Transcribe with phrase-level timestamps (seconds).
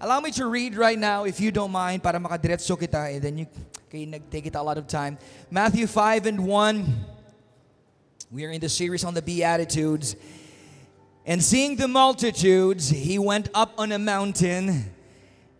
[0.00, 3.38] Allow me to read right now, if you don't mind, para makadiretso kita, and then
[3.38, 3.46] you
[3.88, 5.16] can take it a lot of time.
[5.50, 7.04] Matthew 5 and 1.
[8.30, 10.16] We are in the series on the Beatitudes.
[11.24, 14.92] And seeing the multitudes, he went up on a mountain.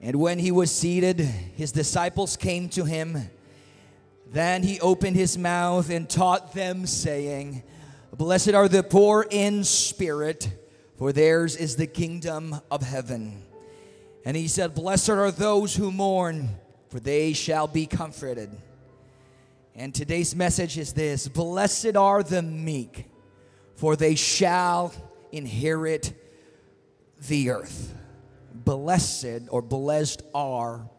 [0.02, 3.30] And when he was seated, his disciples came to him.
[4.30, 7.62] Then he opened his mouth and taught them, saying,
[8.12, 10.50] Blessed are the poor in spirit,
[10.98, 13.45] for theirs is the kingdom of heaven.
[14.26, 16.48] And he said, Blessed are those who mourn,
[16.88, 18.50] for they shall be comforted.
[19.76, 23.06] And today's message is this Blessed are the meek,
[23.76, 24.92] for they shall
[25.30, 26.12] inherit
[27.28, 27.94] the earth.
[28.52, 30.90] Blessed or blessed are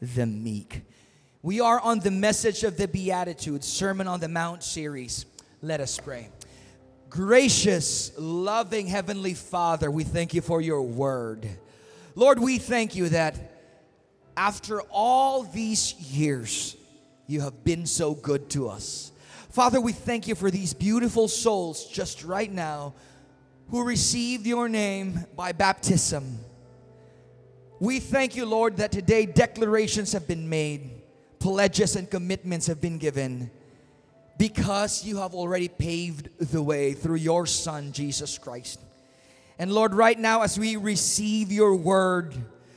[0.00, 0.82] the meek.
[1.40, 5.26] We are on the message of the Beatitudes, Sermon on the Mount series.
[5.60, 6.30] Let us pray.
[7.08, 11.48] Gracious, loving Heavenly Father, we thank you for your word.
[12.14, 13.38] Lord, we thank you that
[14.36, 16.76] after all these years,
[17.26, 19.12] you have been so good to us.
[19.50, 22.94] Father, we thank you for these beautiful souls just right now
[23.68, 26.38] who received your name by baptism.
[27.80, 31.02] We thank you, Lord, that today declarations have been made,
[31.38, 33.50] pledges and commitments have been given
[34.38, 38.80] because you have already paved the way through your Son, Jesus Christ.
[39.58, 42.34] And Lord, right now, as we receive your word,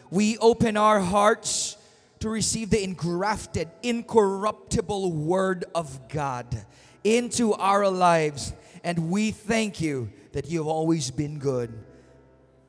[0.09, 1.78] we open our hearts
[2.20, 6.66] to receive the engrafted, incorruptible word of God
[7.03, 8.53] into our lives.
[8.84, 11.73] And we thank you that you've always been good.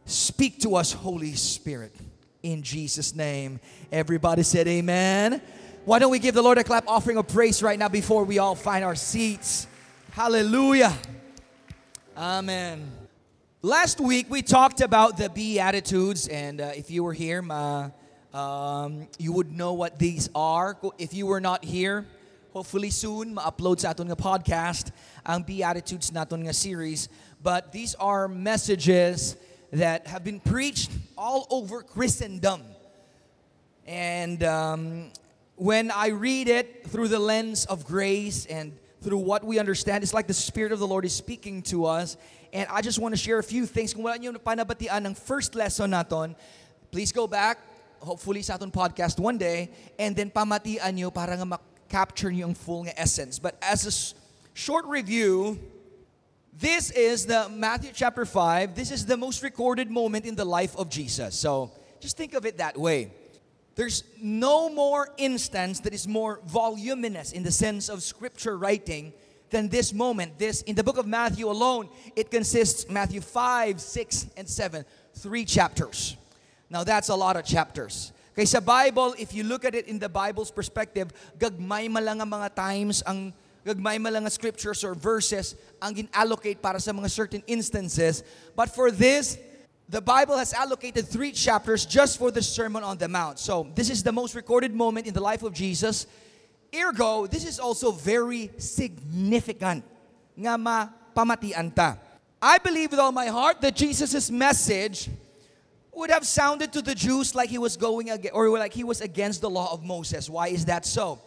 [0.05, 1.95] Speak to us, Holy Spirit,
[2.43, 3.61] in Jesus' name.
[3.91, 5.43] Everybody said, Amen.
[5.85, 8.39] Why don't we give the Lord a clap offering of praise right now before we
[8.39, 9.67] all find our seats?
[10.13, 10.93] Hallelujah.
[12.17, 12.96] Amen.
[13.67, 17.91] Last week we talked about the Beatitudes, and uh, if you were here, ma,
[18.33, 20.77] um, you would know what these are.
[20.99, 22.07] If you were not here,
[22.53, 24.95] hopefully soon ma-upload sa aton nga podcast
[25.27, 27.09] ang Beatitudes naton nga series.
[27.43, 29.35] But these are messages
[29.73, 32.63] that have been preached all over Christendom.
[33.85, 35.11] And um,
[35.57, 40.13] when I read it through the lens of grace and through what we understand, it's
[40.13, 42.17] like the Spirit of the Lord is speaking to us.
[42.53, 43.95] And I just want to share a few things.
[43.95, 46.35] Kung wala nyo panabatian ng first lesson naton,
[46.91, 47.63] please go back,
[48.03, 52.59] hopefully sa aton podcast one day, and then pamatian nyo para nga capture nyo yung
[52.59, 53.39] full nga essence.
[53.39, 53.95] But as a
[54.59, 55.55] short review,
[56.51, 58.75] this is the Matthew chapter 5.
[58.75, 61.39] This is the most recorded moment in the life of Jesus.
[61.39, 61.71] So
[62.03, 63.15] just think of it that way.
[63.77, 69.13] There's no more instance that is more voluminous in the sense of scripture writing
[69.51, 70.39] than this moment.
[70.39, 74.85] This in the book of Matthew alone, it consists Matthew 5, 6, and 7,
[75.15, 76.17] three chapters.
[76.71, 78.13] Now that's a lot of chapters.
[78.33, 82.33] Okay, sa Bible, if you look at it in the Bible's perspective, gagmay malang ang
[82.33, 83.33] mga times ang
[83.65, 88.25] gagmay malang scriptures or verses ang gin-allocate para sa mga certain instances.
[88.57, 89.37] But for this,
[89.89, 93.39] the Bible has allocated three chapters just for the Sermon on the Mount.
[93.39, 96.07] So this is the most recorded moment in the life of Jesus.
[96.75, 99.85] Ergo, this is also very significant.
[100.37, 101.99] Nga mapamatian ta.
[102.43, 105.09] I believe with all my heart that Jesus' message
[105.93, 109.41] would have sounded to the Jews like he was going or like he was against
[109.41, 110.29] the law of Moses.
[110.29, 111.21] Why is that so?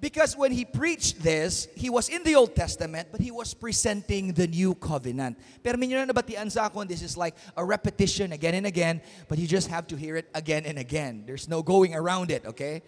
[0.00, 4.32] Because when he preached this, he was in the Old Testament, but he was presenting
[4.32, 5.36] the new covenant.
[5.62, 9.66] Pero minyo na nabatian this is like a repetition again and again, but you just
[9.66, 11.24] have to hear it again and again.
[11.26, 12.82] There's no going around it, okay?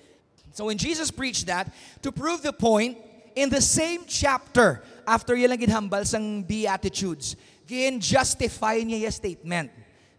[0.52, 1.72] So when Jesus preached that,
[2.02, 2.98] to prove the point,
[3.34, 7.34] in the same chapter, after yung ginhambal sang Beatitudes,
[7.66, 9.70] gin justify niya yung statement.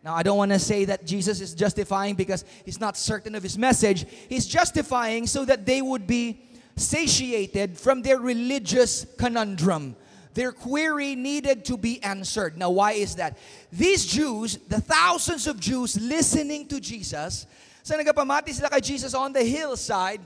[0.03, 3.43] Now, I don't want to say that Jesus is justifying because he's not certain of
[3.43, 4.05] his message.
[4.27, 9.95] He's justifying so that they would be satiated from their religious conundrum.
[10.33, 12.57] Their query needed to be answered.
[12.57, 13.37] Now, why is that?
[13.71, 17.45] These Jews, the thousands of Jews listening to Jesus,
[17.83, 20.21] sa nagapamati sila kay Jesus on the hillside,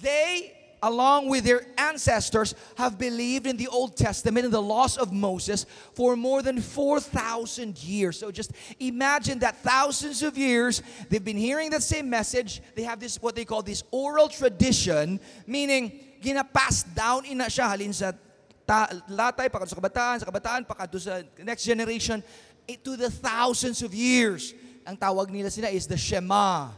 [0.00, 5.12] they along with their ancestors, have believed in the Old Testament and the laws of
[5.12, 5.64] Moses
[5.94, 8.18] for more than 4,000 years.
[8.18, 12.60] So just imagine that thousands of years, they've been hearing that same message.
[12.74, 17.92] They have this, what they call this oral tradition, meaning, gina-pass down ina siya halin
[17.94, 18.12] sa
[18.66, 22.22] ta, latay, pakado sa kabataan, sa kabataan, pakado sa next generation,
[22.66, 24.54] eh, to the thousands of years.
[24.86, 26.70] Ang tawag nila sila is the Shema.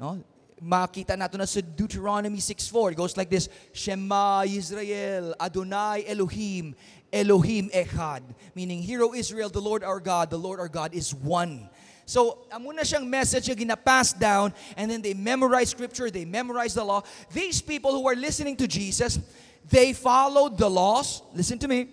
[0.00, 0.20] No?
[0.64, 2.92] Makita natin na sa Deuteronomy 6.4.
[2.92, 6.74] It goes like this, Shema Israel, Adonai Elohim,
[7.12, 8.22] Elohim Echad.
[8.54, 11.68] Meaning, Hero Israel, the Lord our God, the Lord our God is one.
[12.06, 16.74] So, amo na siyang message yung gina-pass down and then they memorize scripture, they memorize
[16.74, 17.02] the law.
[17.32, 19.18] These people who are listening to Jesus,
[19.68, 21.22] they followed the laws.
[21.32, 21.88] Listen to me.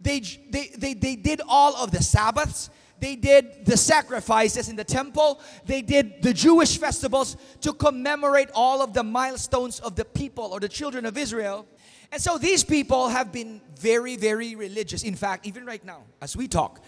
[0.00, 2.70] They, they, they, they did all of the Sabbaths.
[3.00, 5.40] They did the sacrifices in the temple.
[5.64, 10.60] They did the Jewish festivals to commemorate all of the milestones of the people or
[10.60, 11.66] the children of Israel.
[12.12, 15.02] And so these people have been very, very religious.
[15.02, 16.80] In fact, even right now, as we talk,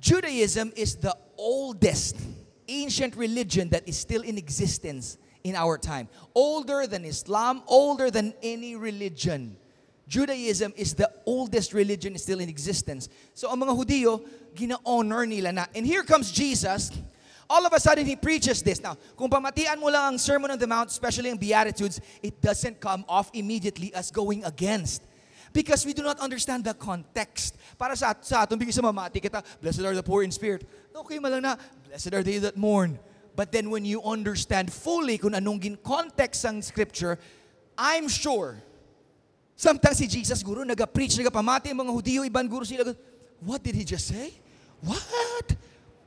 [0.00, 2.16] Judaism is the oldest
[2.68, 6.08] ancient religion that is still in existence in our time.
[6.34, 9.56] Older than Islam, older than any religion.
[10.08, 13.08] Judaism is the oldest religion still in existence.
[13.34, 14.22] So ang mga Hudiyo,
[14.54, 15.64] gina-honor nila na.
[15.74, 16.90] And here comes Jesus.
[17.48, 18.80] All of a sudden, He preaches this.
[18.80, 22.80] Now, kung pamatian mo lang ang Sermon on the Mount, especially ang Beatitudes, it doesn't
[22.80, 25.02] come off immediately as going against.
[25.52, 27.60] Because we do not understand the context.
[27.76, 28.80] Para sa, sa atong bigay sa
[29.12, 30.64] kita, blessed are the poor in spirit.
[30.96, 32.98] Okay malang na, blessed are they that mourn.
[33.36, 37.20] But then when you understand fully kung anong gin context ang scripture,
[37.76, 38.64] I'm sure,
[39.62, 42.90] sometimes si Jesus guru nag-preach, nag-pamati ang mga Hudiyo, ibang guru sila,
[43.38, 44.34] what did he just say?
[44.82, 45.54] What?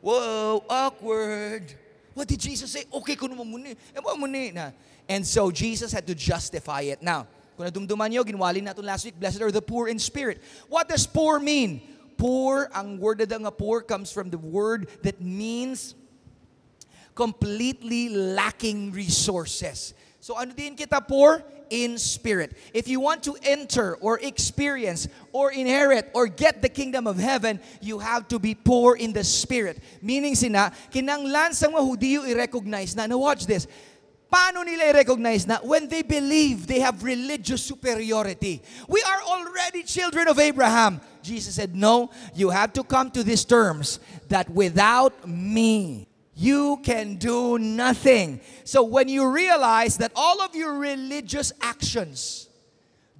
[0.03, 1.71] Whoa, awkward.
[2.11, 2.83] What did Jesus say?
[2.91, 3.71] Okay ko naman muna.
[3.71, 4.67] Eh, muna na.
[5.07, 6.99] And so Jesus had to justify it.
[6.99, 10.43] Now, kung nadumduman nyo, ginwali natin last week, blessed are the poor in spirit.
[10.67, 11.79] What does poor mean?
[12.19, 15.95] Poor, ang word na nga poor comes from the word that means
[17.15, 19.95] completely lacking resources.
[20.19, 21.39] So ano din kita poor?
[21.69, 22.57] In spirit.
[22.73, 27.59] If you want to enter or experience or inherit or get the kingdom of heaven,
[27.81, 29.79] you have to be poor in the spirit.
[30.01, 33.67] Meaning sina, kinanglan sa mga Hudiyo i-recognize na, watch this,
[34.35, 38.61] Paano nila i-recognize na when they believe they have religious superiority?
[38.89, 40.99] We are already children of Abraham.
[41.21, 47.15] Jesus said, No, you have to come to these terms that without me, you can
[47.15, 48.41] do nothing.
[48.63, 52.49] So when you realize that all of your religious actions,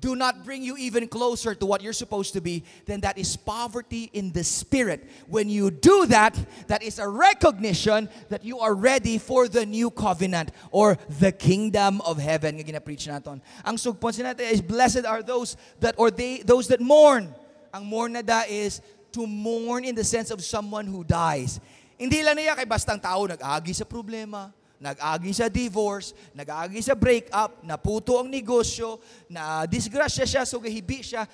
[0.02, 3.36] do not bring you even closer to what you're supposed to be, then that is
[3.36, 5.10] poverty in the spirit.
[5.28, 9.90] When you do that, that is a recognition that you are ready for the new
[9.90, 12.58] covenant or the kingdom of heaven.
[12.58, 13.42] Nga gina-preach natin.
[13.66, 17.34] Ang sugpon natin is blessed are those that or they those that mourn.
[17.74, 18.82] Ang mourn na is
[19.12, 21.60] to mourn in the sense of someone who dies.
[21.96, 27.64] Hindi lang niya kay bastang tao nag-agi sa problema nag-agi sa divorce, nag-agi sa breakup,
[27.64, 29.00] naputo ang negosyo,
[29.32, 31.26] na disgrasya siya, so gahibi siya.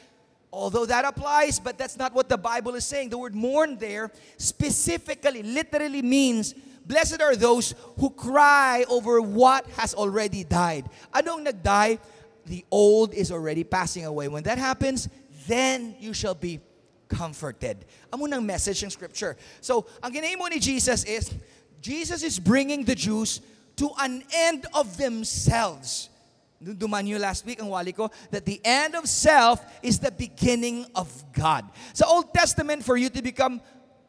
[0.51, 3.09] Although that applies, but that's not what the Bible is saying.
[3.09, 6.53] The word mourn there specifically, literally means,
[6.85, 10.87] blessed are those who cry over what has already died.
[11.15, 11.99] Anong nag-die?
[12.45, 14.27] The old is already passing away.
[14.27, 15.07] When that happens,
[15.47, 16.59] then you shall be
[17.11, 17.83] comforted.
[18.15, 19.35] Amo ng message ng scripture.
[19.59, 21.35] So, ang ginaimo ni Jesus is,
[21.83, 23.43] Jesus is bringing the Jews
[23.75, 26.07] to an end of themselves.
[26.61, 30.85] Duman nyo last week, ang wali ko, that the end of self is the beginning
[30.95, 31.65] of God.
[31.91, 33.59] Sa Old Testament, for you to become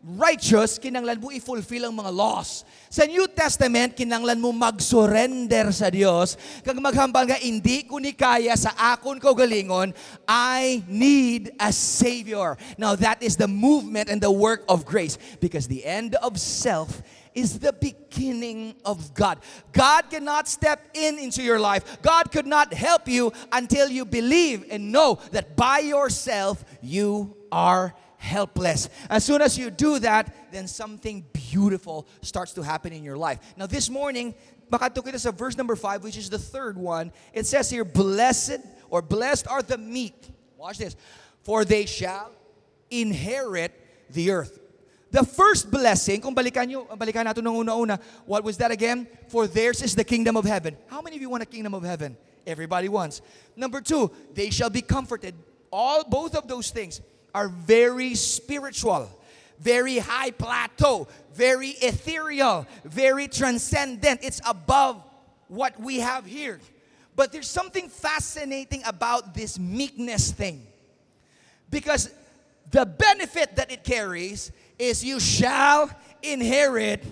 [0.02, 2.66] righteous, kinanglan mo i-fulfill ang mga laws.
[2.90, 6.34] Sa New Testament, kinanglan mo mag-surrender sa Diyos.
[6.66, 9.94] Kag maghambal nga, hindi ko ni kaya sa akon galingon,
[10.26, 12.58] I need a Savior.
[12.74, 15.16] Now that is the movement and the work of grace.
[15.38, 17.00] Because the end of self
[17.32, 19.38] is the beginning of God.
[19.72, 22.02] God cannot step in into your life.
[22.02, 27.94] God could not help you until you believe and know that by yourself you are
[28.22, 28.88] helpless.
[29.10, 33.40] As soon as you do that, then something beautiful starts to happen in your life.
[33.56, 34.34] Now this morning,
[34.70, 37.10] makato kita sa verse number 5, which is the third one.
[37.34, 40.14] It says here, blessed or blessed are the meek.
[40.56, 40.94] Watch this.
[41.42, 42.30] For they shall
[42.90, 43.74] inherit
[44.08, 44.60] the earth.
[45.10, 49.06] The first blessing, kung balikan nyo, balikan natin ng una-una, what was that again?
[49.28, 50.78] For theirs is the kingdom of heaven.
[50.86, 52.16] How many of you want a kingdom of heaven?
[52.46, 53.20] Everybody wants.
[53.56, 55.34] Number two, they shall be comforted.
[55.70, 57.02] All, both of those things
[57.34, 59.08] are very spiritual,
[59.58, 64.20] very high plateau, very ethereal, very transcendent.
[64.22, 65.02] It's above
[65.48, 66.60] what we have here.
[67.14, 70.66] But there's something fascinating about this meekness thing.
[71.70, 72.10] Because
[72.70, 75.90] the benefit that it carries is you shall
[76.22, 77.04] inherit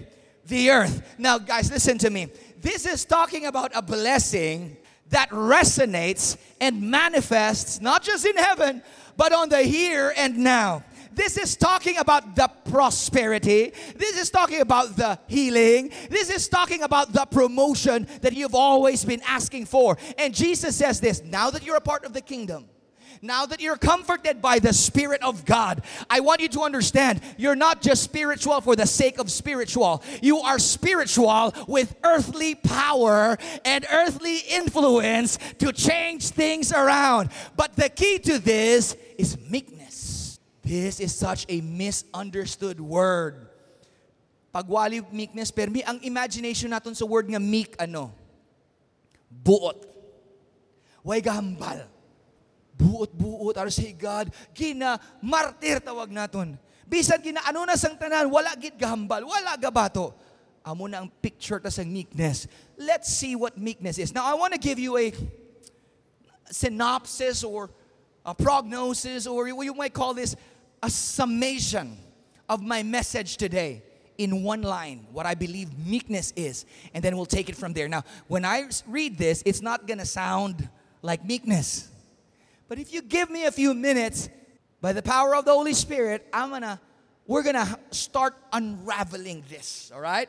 [0.47, 1.15] the earth.
[1.19, 2.29] Now, guys, listen to me.
[2.61, 4.77] This is talking about a blessing
[5.11, 8.83] that resonates and manifests not just in heaven,
[9.17, 10.83] but on the here and now.
[11.12, 13.73] This is talking about the prosperity.
[13.97, 15.90] This is talking about the healing.
[16.09, 19.99] This is talking about the promotion that you've always been asking for.
[20.19, 22.69] And Jesus says this now that you're a part of the kingdom,
[23.23, 27.57] Now that you're comforted by the Spirit of God, I want you to understand you're
[27.57, 30.03] not just spiritual for the sake of spiritual.
[30.23, 37.29] You are spiritual with earthly power and earthly influence to change things around.
[37.57, 40.41] But the key to this is meekness.
[40.62, 43.49] This is such a misunderstood word.
[44.55, 48.17] Pagwali meekness, permi, ang imagination natin sa word nga meek, ano?
[49.29, 49.77] Buot.
[51.05, 52.00] Way gahambal
[52.81, 56.57] buot-buot aron say God gina martir tawag naton.
[56.89, 58.33] Bisan gina ano na sang tanan?
[58.33, 60.17] Wala gid gahambal wala gabato.
[60.65, 62.49] Amo na ang picture ta sang meekness.
[62.81, 64.17] Let's see what meekness is.
[64.17, 65.13] Now i want to give you a
[66.51, 67.71] synopsis or
[68.25, 70.35] a prognosis or you might call this
[70.83, 71.97] a summation
[72.49, 73.83] of my message today
[74.19, 77.89] in one line what I believe meekness is, and then we'll take it from there.
[77.89, 80.69] Now, when I read this, it's not gonna sound
[81.01, 81.90] like meekness.
[82.71, 84.31] But if you give me a few minutes,
[84.81, 86.81] by the power of the Holy Spirit, I'm gonna,
[87.27, 90.29] we're gonna start unraveling this, all right?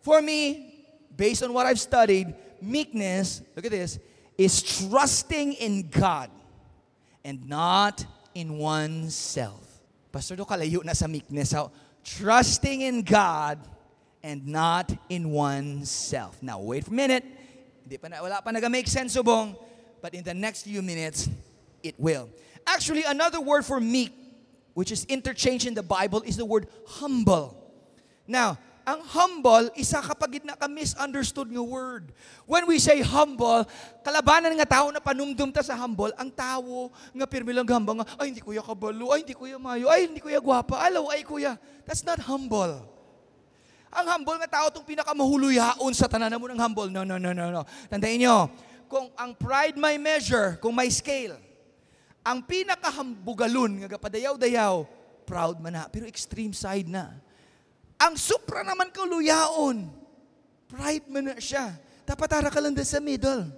[0.00, 2.32] For me, based on what I've studied,
[2.62, 3.98] meekness, look at this,
[4.38, 6.30] is trusting in God
[7.24, 8.06] and not
[8.36, 9.66] in oneself.
[10.12, 11.50] Pastor, do kalayo na sa meekness.
[11.50, 11.72] How?
[12.04, 13.58] Trusting in God
[14.22, 16.38] and not in oneself.
[16.40, 17.24] Now, wait a minute.
[18.00, 19.18] Pa na, wala pa naga-make sense.
[20.00, 21.28] But in the next few minutes,
[21.82, 22.28] it will.
[22.66, 24.12] Actually, another word for meek,
[24.74, 27.56] which is interchanged in the Bible, is the word humble.
[28.26, 28.58] Now,
[28.90, 32.10] ang humble, isa kapag na ka misunderstood nga word.
[32.48, 33.68] When we say humble,
[34.02, 38.06] kalabanan nga tao na panumdum ta sa humble, ang tao nga pirmi lang hambang nga,
[38.18, 41.54] ay hindi kuya kabalo, ay hindi kuya mayo, ay hindi kuya gwapa, alaw ay kuya.
[41.84, 42.82] That's not humble.
[43.90, 46.88] Ang humble nga tao itong pinakamahuluyaon sa tanan mo ng humble.
[46.88, 47.62] No, no, no, no, no.
[47.90, 48.50] Tandaan nyo,
[48.90, 51.38] kung ang pride may measure, kung may scale,
[52.20, 54.84] ang pinakahambugalon nga gapadayaw-dayaw,
[55.24, 57.16] proud man na, pero extreme side na.
[58.00, 59.88] Ang supra naman kaluyaon,
[60.68, 61.76] pride man na siya.
[62.04, 63.48] Dapat ara ka lang sa middle.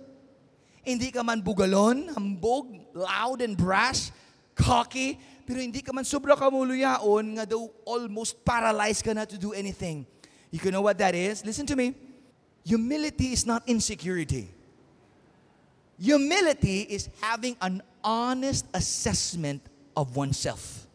[0.83, 4.11] Hindi ka man bugalon, hambog, loud and brash,
[4.59, 5.15] cocky,
[5.47, 10.07] pero hindi ka man sobra kamuluyaon nga daw almost paralyzed ka na to do anything.
[10.53, 11.47] You know what that is?
[11.47, 11.95] Listen to me.
[12.63, 14.53] Humility is not insecurity.
[15.99, 19.63] Humility is having an honest assessment
[19.97, 20.87] of oneself.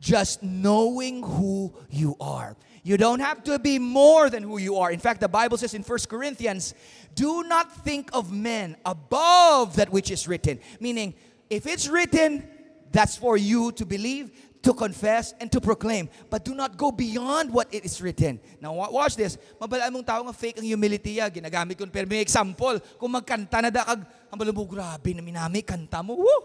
[0.00, 2.56] Just knowing who you are.
[2.82, 4.92] You don't have to be more than who you are.
[4.92, 6.74] In fact, the Bible says in 1 Corinthians,
[7.14, 10.60] do not think of men above that which is written.
[10.78, 11.14] Meaning,
[11.50, 12.46] if it's written,
[12.92, 14.30] that's for you to believe,
[14.62, 16.08] to confess, and to proclaim.
[16.30, 18.40] But do not go beyond what it is written.
[18.60, 19.38] Now, watch this.
[19.60, 21.30] Mabalaan mong tao nga fake ang humility ya.
[21.30, 22.80] Ginagamit ko, pero may example.
[22.98, 26.18] Kung magkanta na da kag, ang mo, grabe, naminami, kanta mo.
[26.18, 26.40] Woo!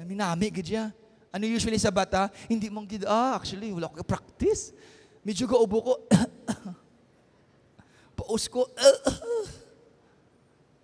[0.00, 0.88] Naminami, gadya.
[1.28, 2.32] Ano usually sa bata?
[2.48, 4.72] Hindi mong gid, ah, actually, wala ko practice.
[5.20, 5.92] Medyo kaubo ko.
[8.18, 8.64] Paus ko.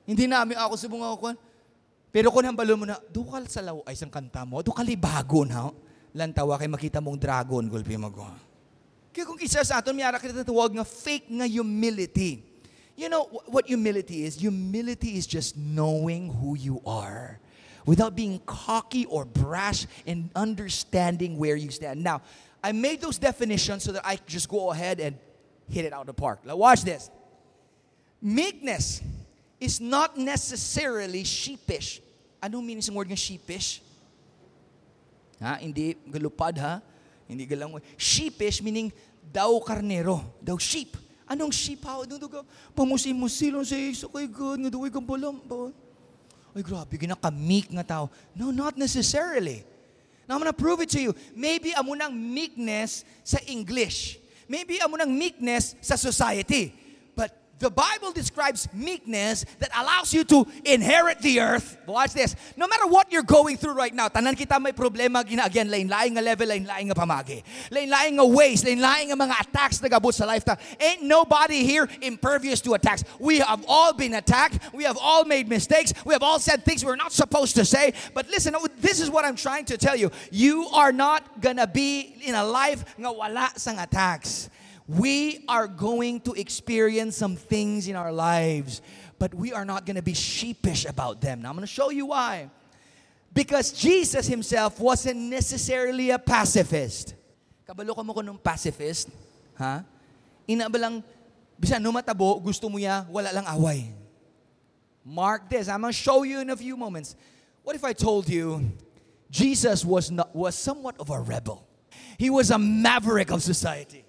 [0.08, 1.36] Hindi namin ako sa mga kuwan.
[2.14, 5.72] Pero kung hambalo mo na, dukal sa law ay isang kanta mo, dukal bago na.
[6.14, 8.30] Lantawa kay makita mong dragon, gulpi mo ko.
[9.10, 12.42] Kaya kung isa sa aton, miyara kita tawag nga fake nga humility.
[12.94, 14.38] You know what humility is?
[14.38, 17.42] Humility is just knowing who you are
[17.86, 22.02] without being cocky or brash and understanding where you stand.
[22.02, 22.22] Now,
[22.62, 25.18] I made those definitions so that I just go ahead and
[25.68, 26.46] hit it out of the park.
[26.46, 27.10] Now, watch this.
[28.22, 29.02] Meekness
[29.60, 32.00] is not necessarily sheepish.
[32.42, 33.82] Anong meaning ng word ng sheepish?
[35.42, 35.58] Ha?
[35.62, 36.82] Hindi galupad ha?
[37.24, 37.80] Hindi galang.
[37.96, 38.92] Sheepish meaning
[39.32, 40.94] daw karnero, daw sheep.
[41.24, 42.04] Anong sheep ha?
[42.04, 42.44] Doon ka,
[42.76, 45.40] pamusim-musilon sa iso kay God, nga duway kang balam.
[46.54, 48.04] Ay, grabe, ginaka-meek nga tao.
[48.36, 49.66] No, not necessarily.
[50.24, 51.12] Now, I'm gonna prove it to you.
[51.36, 54.16] Maybe amo ng meekness sa English.
[54.48, 56.72] Maybe amo ng meekness sa society.
[57.58, 61.78] The Bible describes meekness that allows you to inherit the earth.
[61.86, 62.34] Watch this.
[62.56, 66.22] No matter what you're going through right now, tanan kita may problema again, lain-lain nga
[66.22, 67.42] level, lain-lain nga pamagi.
[67.70, 70.58] Lain-lain nga ways, lain-lain nga mga attacks na gabot sa lifetime.
[70.80, 73.04] Ain't nobody here impervious to attacks.
[73.18, 74.58] We have all been attacked.
[74.72, 75.92] We have all made mistakes.
[76.04, 77.94] We have all said things we're not supposed to say.
[78.12, 80.10] But listen, this is what I'm trying to tell you.
[80.30, 84.50] You are not gonna be in a life nga wala sang attacks
[84.86, 88.82] we are going to experience some things in our lives,
[89.18, 91.42] but we are not going to be sheepish about them.
[91.42, 92.50] Now, I'm going to show you why.
[93.32, 97.14] Because Jesus himself wasn't necessarily a pacifist.
[97.66, 99.08] Kabalo ka mo ko nung pacifist?
[99.58, 99.82] Ha?
[100.48, 101.02] Ina ba lang,
[101.58, 103.90] bisa numatabo, gusto mo ya, wala lang away.
[105.04, 105.68] Mark this.
[105.68, 107.16] I'm going to show you in a few moments.
[107.64, 108.70] What if I told you,
[109.30, 111.66] Jesus was, not, was somewhat of a rebel.
[112.18, 114.03] He was a maverick of society.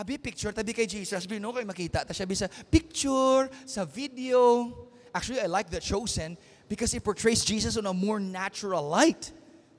[0.00, 2.08] Abi picture, tabi kay Jesus, sabi no, kay makita.
[2.08, 4.72] Ta siya sa picture, sa video.
[5.12, 6.40] Actually, I like The Chosen
[6.72, 9.28] because it portrays Jesus on a more natural light.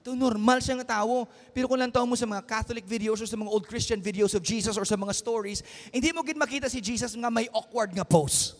[0.05, 1.25] Ito, normal siyang tao.
[1.57, 4.45] Pero kung lang mo sa mga Catholic videos or sa mga old Christian videos of
[4.45, 8.05] Jesus or sa mga stories, hindi mo gid makita si Jesus nga may awkward nga
[8.05, 8.53] pose.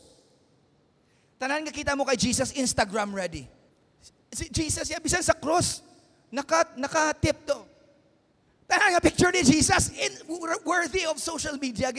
[1.37, 3.45] Tanan nga kita mo kay Jesus, Instagram ready.
[4.33, 5.85] Si Jesus, ya, bisan sa cross,
[6.33, 7.70] naka, naka-tip to.
[8.71, 10.15] Tanan nga picture ni Jesus, in,
[10.63, 11.91] worthy of social media.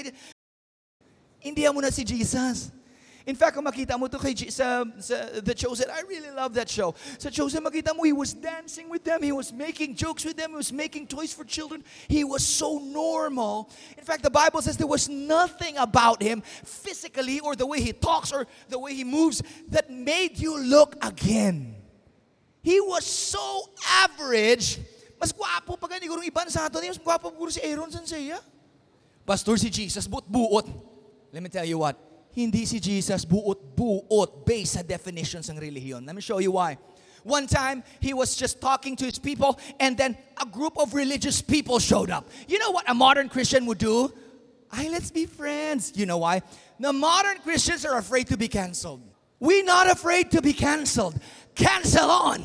[1.36, 2.72] Hindi mo na si Jesus.
[3.26, 6.68] In fact, kung makita mo to kay sa, sa The Chosen, I really love that
[6.68, 6.94] show.
[7.18, 10.50] Sa Chosen, makita mo, he was dancing with them, he was making jokes with them,
[10.50, 11.84] he was making toys for children.
[12.08, 13.70] He was so normal.
[13.96, 17.92] In fact, the Bible says there was nothing about him physically or the way he
[17.92, 21.76] talks or the way he moves that made you look again.
[22.62, 23.70] He was so
[24.02, 24.80] average.
[25.22, 26.82] Mas gwapo pa gani gurong iban sa ato.
[26.82, 28.42] Mas gwapo guro si Aaron Sansaya.
[29.22, 30.66] Pastor si Jesus, buot-buot.
[31.30, 31.94] Let me tell you what,
[32.34, 36.02] hindi si Jesus buot-buot based sa definitions ng relihiyon.
[36.02, 36.76] Let me show you why.
[37.22, 41.40] One time, he was just talking to his people, and then a group of religious
[41.40, 42.26] people showed up.
[42.48, 44.10] You know what a modern Christian would do?
[44.72, 45.92] Ay, let's be friends.
[45.94, 46.42] You know why?
[46.80, 49.06] The modern Christians are afraid to be canceled.
[49.38, 51.14] We're not afraid to be canceled.
[51.54, 52.42] Cancel on.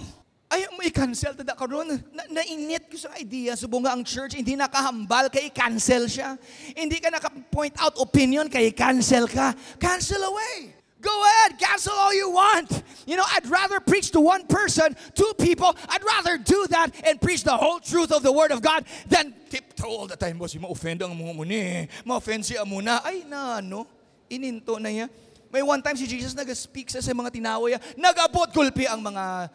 [0.47, 1.99] Ay, mo i-cancel tada karon.
[2.15, 6.39] Na, nainit ko sa idea subong nga ang church hindi nakahambal kay cancel siya.
[6.71, 9.51] Hindi ka naka-point out opinion kay cancel ka.
[9.75, 10.71] Cancel away.
[10.97, 12.71] Go ahead, cancel all you want.
[13.05, 15.75] You know, I'd rather preach to one person, two people.
[15.91, 19.35] I'd rather do that and preach the whole truth of the Word of God than
[19.51, 20.39] tiptoe all the time.
[20.39, 21.85] Bosi, ma-offend ang mga muni.
[22.01, 23.03] Ma-offend siya muna.
[23.05, 23.85] Ay, na, no?
[24.31, 25.07] Ininto na niya.
[25.53, 27.77] May one time si Jesus nag-speak sa, sa mga tinaway.
[27.95, 29.47] Nag-abot gulpi ang mga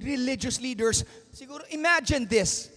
[0.00, 2.72] religious leaders, siguro imagine this.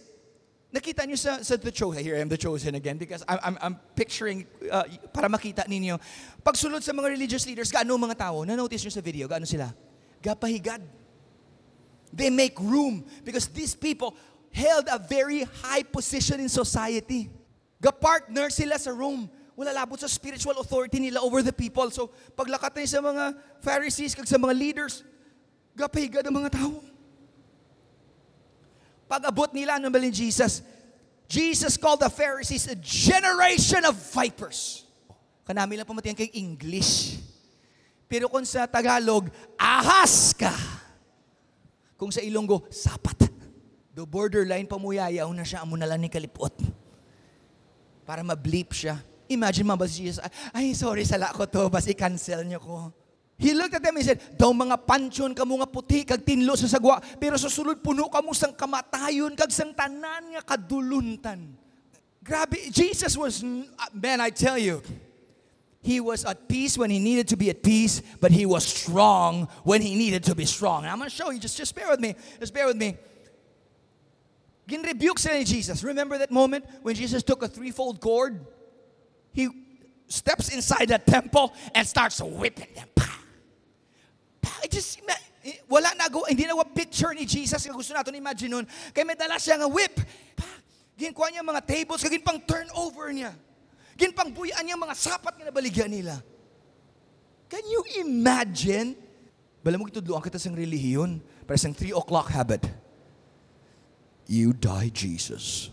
[0.73, 3.57] Nakita niyo sa, sa The Chosen, here I am The Chosen again because I'm, I'm,
[3.61, 4.81] I'm picturing, uh,
[5.13, 6.01] para makita ninyo.
[6.41, 8.41] Pagsulod sa mga religious leaders, gaano mga tao?
[8.41, 9.69] Na-notice niyo sa video, gaano sila?
[10.17, 10.81] Gapahigad.
[12.09, 14.17] They make room because these people
[14.49, 17.29] held a very high position in society.
[17.77, 19.29] Ga-partner sila sa room.
[19.53, 21.85] Wala labot sa spiritual authority nila over the people.
[21.93, 23.23] So, paglakat na sa mga
[23.61, 25.05] Pharisees, kag sa mga leaders,
[25.77, 26.81] gapahigad ang mga tao.
[29.07, 30.63] Pag-abot nila ng balin Jesus,
[31.27, 34.85] Jesus called the Pharisees a generation of vipers.
[35.43, 37.19] Kanami lang pamatiyan kay English.
[38.07, 39.27] Pero kung sa Tagalog,
[39.59, 40.53] ahas ka.
[41.99, 43.27] Kung sa Ilonggo, sapat.
[43.93, 46.53] Do borderline pamuyayaw na siya, amo na lang ni kalipot.
[48.07, 48.97] Para ma-bleep siya.
[49.29, 50.19] Imagine mabas Jesus,
[50.51, 52.91] ay sorry sala ko to, bas i-cancel niyo ko.
[53.43, 56.71] He looked at them and said, Daw mga pansyon ka mga puti, kag tinlo sa
[56.71, 61.51] sagwa, pero sa sulod puno ka sang kamatayon, kag sang tanan nga kaduluntan.
[62.23, 64.79] Grabe, Jesus was, uh, man, I tell you,
[65.83, 69.51] he was at peace when he needed to be at peace, but he was strong
[69.67, 70.87] when he needed to be strong.
[70.87, 72.95] And I'm going to show you, just, just bear with me, just bear with me.
[74.71, 75.83] Gin-rebuke sila ni Jesus.
[75.83, 78.39] Remember that moment when Jesus took a threefold cord?
[79.35, 79.49] He
[80.07, 82.87] steps inside the temple and starts whipping them.
[84.63, 85.03] I just,
[85.43, 88.65] eh, wala na hindi na picture ni Jesus nga gusto natin imagine nun.
[88.95, 89.99] Kaya may dala siya nga whip.
[90.95, 93.35] Ginkuha niya mga tables, kagin pang turnover niya.
[93.99, 96.23] Gin pang buyaan niya mga sapat nga nabaligyan nila.
[97.51, 98.95] Can you imagine?
[99.61, 101.21] Bala mo kitudloan kita sang relihiyon.
[101.45, 102.65] Para sang 3 o'clock habit.
[104.25, 105.69] You die, Jesus,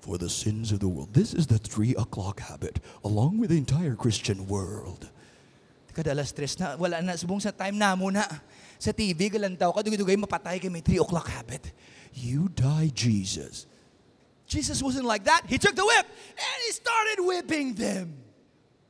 [0.00, 1.12] for the sins of the world.
[1.12, 5.10] This is the 3 o'clock habit, along with the entire Christian world.
[5.94, 8.26] Kada stress na, wala na, subong sa time na mo na.
[8.82, 11.70] Sa TV, galantaw ka, dugay-dugay mapatay kay may 3 o'clock habit.
[12.10, 13.70] You die, Jesus.
[14.44, 15.46] Jesus wasn't like that.
[15.46, 18.20] He took the whip and he started whipping them.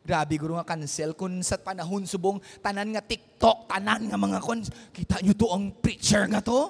[0.05, 4.61] Grabe guro nga cancel kun sa panahon subong tanan nga TikTok, tanan nga mga kon.
[4.93, 6.69] Kita nyo to ang preacher nga to.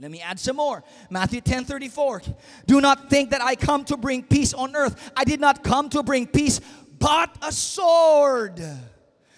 [0.00, 0.80] Let me add some more.
[1.12, 2.24] Matthew 10:34.
[2.64, 4.96] Do not think that I come to bring peace on earth.
[5.12, 6.58] I did not come to bring peace,
[6.96, 8.64] but a sword.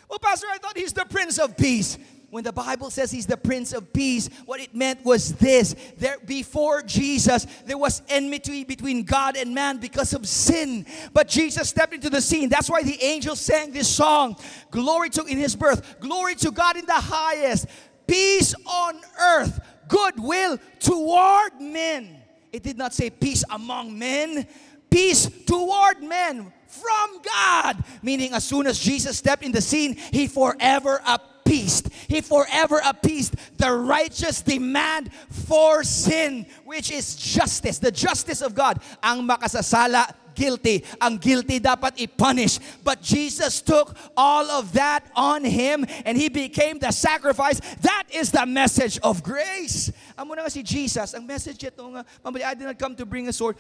[0.09, 1.99] Well, Pastor, I thought he's the Prince of Peace.
[2.31, 5.77] When the Bible says he's the Prince of Peace, what it meant was this.
[5.97, 10.87] There before Jesus, there was enmity between God and man because of sin.
[11.13, 12.49] But Jesus stepped into the scene.
[12.49, 14.37] That's why the angels sang this song.
[14.71, 16.01] Glory to in his birth.
[16.01, 17.67] Glory to God in the highest.
[18.07, 19.61] Peace on earth.
[19.89, 22.23] Goodwill toward men.
[22.53, 24.47] It did not say peace among men.
[24.91, 27.85] Peace toward men from God.
[28.03, 31.89] Meaning, as soon as Jesus stepped in the scene, he forever appeased.
[32.09, 38.81] He forever appeased the righteous demand for sin, which is justice, the justice of God.
[39.03, 40.85] Ang makasasala, guilty.
[41.01, 42.61] Ang guilty dapat i-punish.
[42.85, 47.59] But Jesus took all of that on Him and He became the sacrifice.
[47.81, 49.91] That is the message of grace.
[50.15, 53.09] Amo na nga si Jesus, ang message ito nga, Mamali, I did not come to
[53.09, 53.57] bring a sword,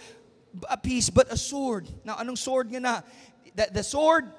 [0.68, 1.88] a peace, but a sword.
[2.04, 3.00] Now, anong sword nga na?
[3.54, 4.30] The, the sword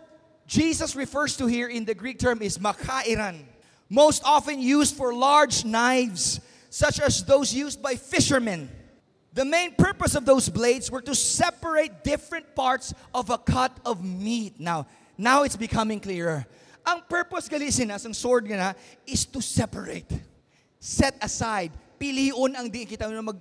[0.47, 3.43] Jesus refers to here in the Greek term is makairan,
[3.89, 8.71] most often used for large knives, such as those used by fishermen.
[9.33, 14.03] The main purpose of those blades were to separate different parts of a cut of
[14.03, 14.59] meat.
[14.59, 16.47] Now, now it's becoming clearer.
[16.87, 18.69] Ang purpose gali sinas, ang sword nga na,
[19.05, 20.07] is to separate.
[20.79, 21.75] Set aside.
[21.99, 23.35] Piliun ang di kita mag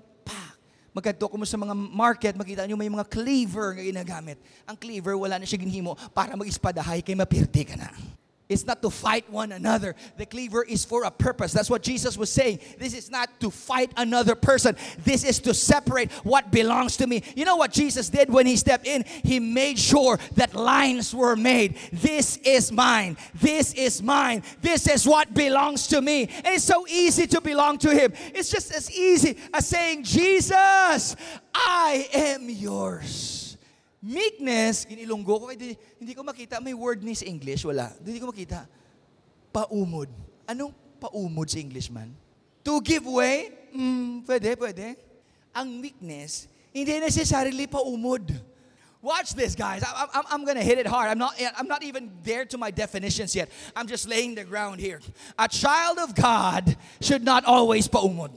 [0.97, 4.41] Magkadto ko mo sa mga market, makita nyo may mga cleaver nga ginagamit.
[4.65, 7.93] Ang cleaver, wala na siya ginhimo para mag-ispadahay kay mapirti ka na.
[8.49, 9.97] It's not to fight one another.
[10.19, 11.53] The cleaver is for a purpose.
[11.53, 12.61] That's what Jesus was saying.
[12.79, 14.77] This is not to fight another person.
[15.05, 17.25] This is to separate what belongs to me.
[17.35, 19.05] You know what Jesus did when he stepped in?
[19.25, 21.77] He made sure that lines were made.
[21.93, 23.17] This is mine.
[23.35, 24.45] This is mine.
[24.63, 26.23] This is what belongs to me.
[26.23, 28.13] And it's so easy to belong to him.
[28.33, 31.17] It's just as easy as saying, Jesus,
[31.53, 33.36] I am yours.
[34.07, 37.91] Meekness, inilunggo ko, hindi, hindi ko makita, may word ni sa English, wala.
[37.99, 38.71] Hindi ko makita.
[39.51, 40.07] Paumod.
[40.47, 40.71] Anong
[41.03, 42.15] paumod sa English man?
[42.63, 43.51] To give way?
[43.75, 44.95] Mm, pwede, pwede.
[45.51, 48.31] Ang meekness, hindi necessarily paumod.
[49.03, 49.83] Watch this, guys.
[49.83, 51.11] I, I, I'm to hit it hard.
[51.11, 53.51] I'm not, I'm not even there to my definitions yet.
[53.75, 55.01] I'm just laying the ground here.
[55.39, 58.31] A child of God should not always paumod.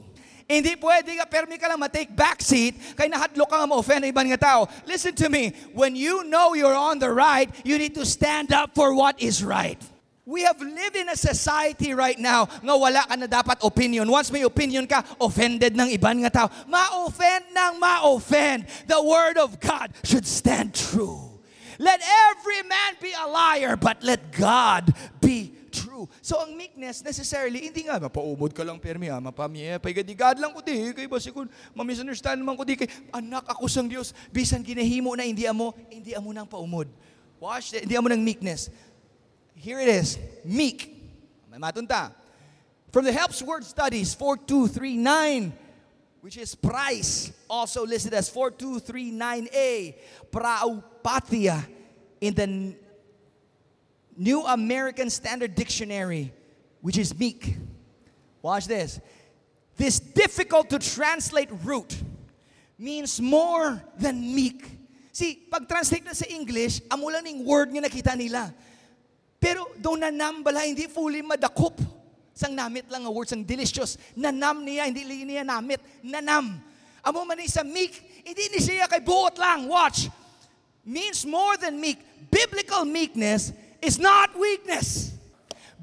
[0.50, 4.26] Hindi pwede ka, permi ka lang ma-take back seat, kay nahadlo ka nga ma-offend ibang
[4.34, 4.66] nga tao.
[4.82, 8.74] Listen to me, when you know you're on the right, you need to stand up
[8.74, 9.78] for what is right.
[10.26, 14.10] We have lived in a society right now nga wala ka na dapat opinion.
[14.10, 16.48] Once may opinion ka, offended ng ibang nga tao.
[16.66, 18.66] Ma-offend ng ma-offend.
[18.90, 21.30] The word of God should stand true.
[21.78, 24.90] Let every man be a liar, but let God
[25.22, 25.54] be
[26.00, 26.08] true.
[26.24, 30.64] So ang meekness necessarily, hindi nga, mapaumod ka lang permi ha, mapamye, paigadigad lang ko
[30.64, 35.12] di, kay basi kung mamisunderstand man ko di, kay anak ako sang Diyos, bisan ginahimo
[35.12, 36.88] na hindi amo, hindi amo nang paumod.
[37.40, 38.72] Watch, hindi amo ng meekness.
[39.56, 40.88] Here it is, meek.
[41.52, 42.16] May matunta.
[42.90, 45.52] From the Helps Word Studies 4239,
[46.20, 49.94] which is price, also listed as 4239A,
[50.32, 51.64] praupathia
[52.20, 52.46] in the
[54.20, 56.28] New American Standard Dictionary,
[56.84, 57.56] which is meek.
[58.44, 59.00] Watch this.
[59.80, 61.96] This difficult to translate root
[62.76, 64.60] means more than meek.
[65.08, 68.52] See, pag translate na sa English, lang ning word nga nakita nila.
[69.40, 71.80] Pero doon nanam bala, hindi fully madakop.
[72.36, 73.96] Sang namit lang nga word, sang delicious.
[74.12, 75.80] Nanam niya, hindi niya namit.
[76.04, 76.60] Nanam.
[77.00, 79.64] Amo man sa meek, hindi ni siya kay buot lang.
[79.64, 80.12] Watch.
[80.84, 82.04] Means more than meek.
[82.28, 85.12] Biblical meekness is not weakness.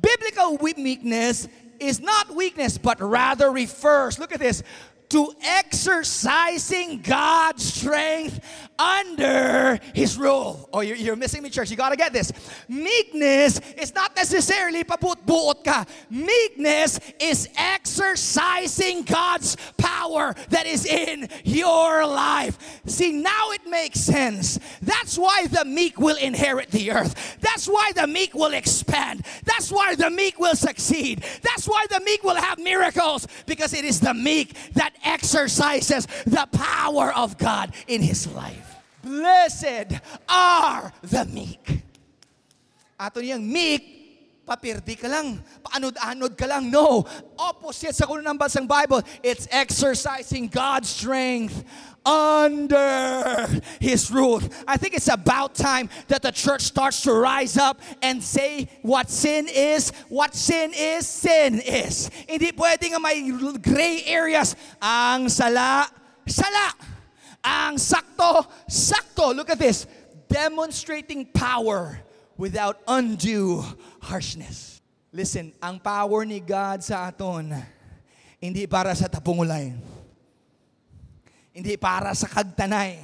[0.01, 1.47] Biblical meekness
[1.79, 4.63] is not weakness, but rather refers, look at this,
[5.09, 8.39] to exercising God's strength
[8.79, 10.69] under His rule.
[10.73, 11.69] Oh, you're, you're missing me, church.
[11.71, 12.31] You got to get this.
[12.67, 15.85] Meekness is not necessarily pabuot-buot ka.
[16.09, 22.81] Meekness is exercising God's power that is in your life.
[22.85, 24.59] See, now it makes sense.
[24.81, 27.37] That's why the meek will inherit the earth.
[27.41, 29.25] That's why the meek will expand.
[29.45, 31.23] That's why the meek will succeed.
[31.41, 36.47] That's why the meek will have miracles because it is the meek that exercises the
[36.51, 38.66] power of God in his life.
[39.07, 39.95] Blessed
[40.27, 41.63] are the meek.
[42.99, 46.67] Ato niyang meek, papirdi ka lang, paanod-anod ka lang.
[46.67, 47.07] No,
[47.39, 51.63] opposite sa kuno ng bansang Bible, it's exercising God's strength
[52.03, 53.47] under
[53.79, 54.39] his rule.
[54.67, 59.11] I think it's about time that the church starts to rise up and say what
[59.11, 62.11] sin is, what sin is, sin is.
[62.27, 63.23] Hindi pwede nga may
[63.59, 64.55] gray areas.
[64.83, 65.91] Ang sala,
[66.27, 66.96] sala.
[67.47, 69.31] Ang sakto, sakto.
[69.31, 69.87] Look at this.
[70.27, 72.03] Demonstrating power
[72.35, 73.63] without undue
[74.03, 74.83] harshness.
[75.15, 77.55] Listen, ang power ni God sa aton,
[78.43, 79.71] hindi para sa tapungulay
[81.57, 83.01] hindi para sa kagtanay.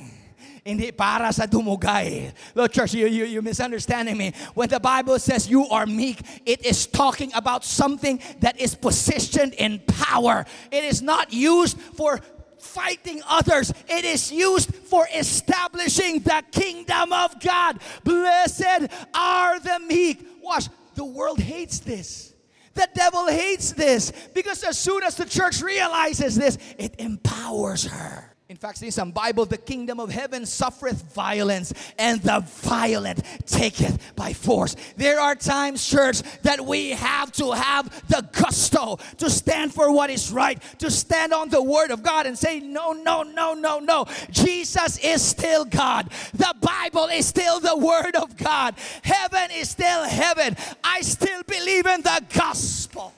[0.64, 2.32] Hindi para sa dumugay.
[2.56, 4.32] Look, church, you, you, you're misunderstanding me.
[4.54, 9.56] When the Bible says you are meek, it is talking about something that is positioned
[9.56, 10.46] in power.
[10.72, 12.22] It is not used for
[12.64, 13.72] fighting others.
[13.88, 17.80] It is used for establishing the kingdom of God.
[18.04, 20.26] Blessed are the meek.
[20.42, 22.34] Watch, the world hates this.
[22.74, 28.33] The devil hates this because as soon as the church realizes this, it empowers her.
[28.54, 34.16] In fact, in some Bible, the kingdom of heaven suffereth violence, and the violent taketh
[34.16, 34.76] by force.
[34.96, 40.12] There are times, church, that we have to have the gusto to stand for what
[40.12, 43.80] is right, to stand on the word of God and say, No, no, no, no,
[43.80, 44.06] no.
[44.30, 46.12] Jesus is still God.
[46.36, 48.76] The Bible is still the word of God.
[49.02, 50.56] Heaven is still heaven.
[50.84, 53.16] I still believe in the gospel.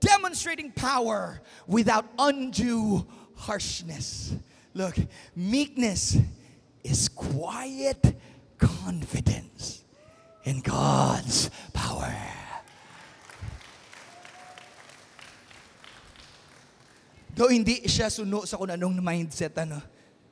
[0.00, 3.06] Demonstrating power without undue
[3.36, 4.34] harshness.
[4.74, 4.98] Look,
[5.36, 6.18] meekness
[6.82, 8.02] is quiet
[8.58, 9.82] confidence
[10.44, 12.12] in God's power.
[17.34, 19.82] Though hindi siya suno sa kung anong mindset ano,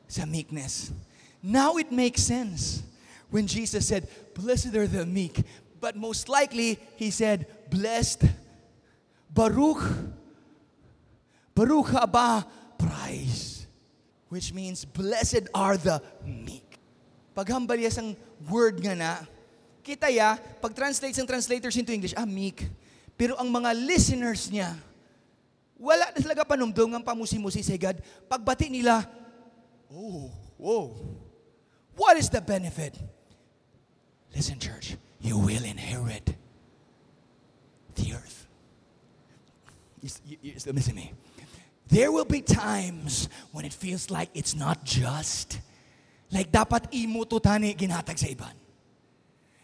[0.06, 0.94] sa meekness.
[1.42, 2.82] Now it makes sense
[3.30, 5.42] when Jesus said, Blessed are the meek.
[5.82, 8.22] But most likely, he said, Blessed,
[9.34, 9.82] Baruch,
[11.54, 12.46] Baruch haba
[12.78, 13.31] prize.
[14.32, 16.80] Which means, blessed are the meek.
[17.36, 18.16] Paghambal ya sang
[18.48, 19.12] word nga na,
[19.84, 22.64] kita ya, pag translate ng translators into English, ah, meek.
[23.12, 24.72] Pero ang mga listeners niya,
[25.76, 28.00] wala na talaga panumdum ng pamusi-musi sa God.
[28.24, 29.04] Pagbati nila,
[29.92, 30.96] oh, whoa.
[31.92, 32.96] What is the benefit?
[34.32, 36.24] Listen, church, you will inherit
[38.00, 38.48] the earth.
[40.00, 41.12] You, you, you still missing me?
[41.92, 45.60] There will be times when it feels like it's not just.
[46.32, 48.56] Like dapat imo to ginhatag sa iban.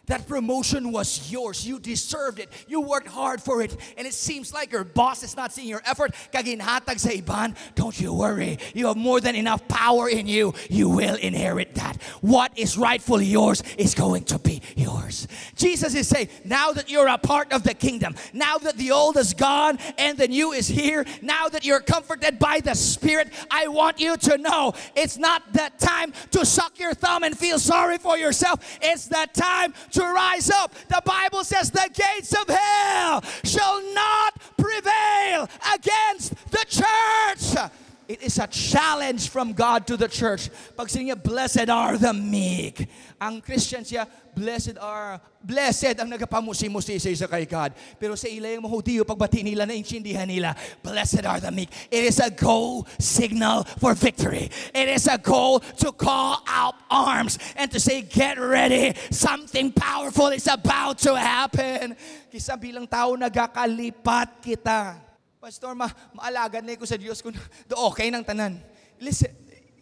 [0.09, 1.67] That promotion was yours.
[1.67, 2.49] You deserved it.
[2.67, 3.77] You worked hard for it.
[3.95, 6.15] And it seems like your boss is not seeing your effort.
[6.33, 7.55] Kaginhatag sa iban.
[7.75, 8.57] Don't you worry.
[8.73, 10.55] You have more than enough power in you.
[10.67, 12.01] You will inherit that.
[12.21, 15.27] What is rightfully yours is going to be yours.
[15.55, 19.15] Jesus is saying, now that you're a part of the kingdom, now that the old
[19.15, 23.67] is gone and the new is here, now that you're comforted by the Spirit, I
[23.67, 27.99] want you to know it's not that time to suck your thumb and feel sorry
[27.99, 28.79] for yourself.
[28.81, 30.73] It's that time to rise up.
[30.87, 37.71] The Bible says the gates of hell shall not prevail against the church.
[38.09, 40.49] It is a challenge from God to the church.
[40.73, 42.89] Pag niya, blessed are the meek.
[43.21, 47.77] Ang Christians siya, blessed are, blessed ang nagapamusi-musi sa isa kay God.
[48.01, 51.69] Pero sa ilayang mga Hudiyo, pagbati nila, naintindihan nila, blessed are the meek.
[51.93, 54.49] It is a go signal for victory.
[54.73, 58.97] It is a goal to call out arms and to say, get ready.
[59.13, 61.93] Something powerful is about to happen.
[62.33, 65.08] Kisa bilang tao, nagakalipat kita.
[65.39, 67.31] Pastor, ma maalagan na ko sa Diyos kung
[67.71, 68.59] do okay ng tanan.
[68.99, 69.31] Listen,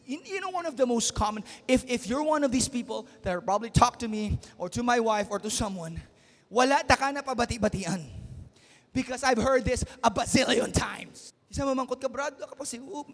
[0.06, 3.43] you know one of the most common, if, if you're one of these people that
[3.43, 5.98] probably talk to me or to my wife or to someone,
[6.46, 8.06] wala ta ka na pabati-batian.
[8.93, 11.34] Because I've heard this a bazillion times.
[11.50, 13.10] Isa mamangkot ka, Brad, ka pa si, oh,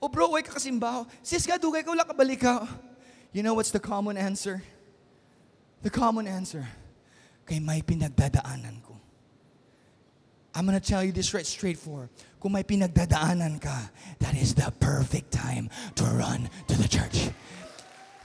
[0.00, 1.04] oh bro, way ka kasimbaho.
[1.20, 2.64] Sis ka, dugay ka, wala ka balik ka.
[3.36, 4.64] You know what's the common answer?
[5.84, 6.64] The common answer,
[7.44, 8.87] kay may pinagdadaanan ko.
[10.58, 12.08] I'm gonna tell you this right straightforward.
[12.42, 17.30] Kung may pinagdadaanan ka, that is the perfect time to run to the church.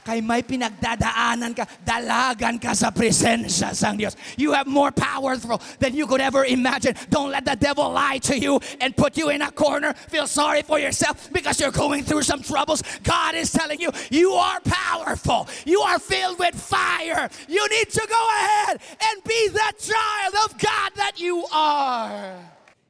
[0.03, 4.15] Kay may pinagdadaanan ka, dalagan ka sa presensya Diyos.
[4.35, 6.95] You have more powerful than you could ever imagine.
[7.09, 9.93] Don't let the devil lie to you and put you in a corner.
[10.11, 12.83] Feel sorry for yourself because you're going through some troubles.
[13.03, 15.47] God is telling you, you are powerful.
[15.65, 17.29] You are filled with fire.
[17.47, 22.35] You need to go ahead and be the child of God that you are.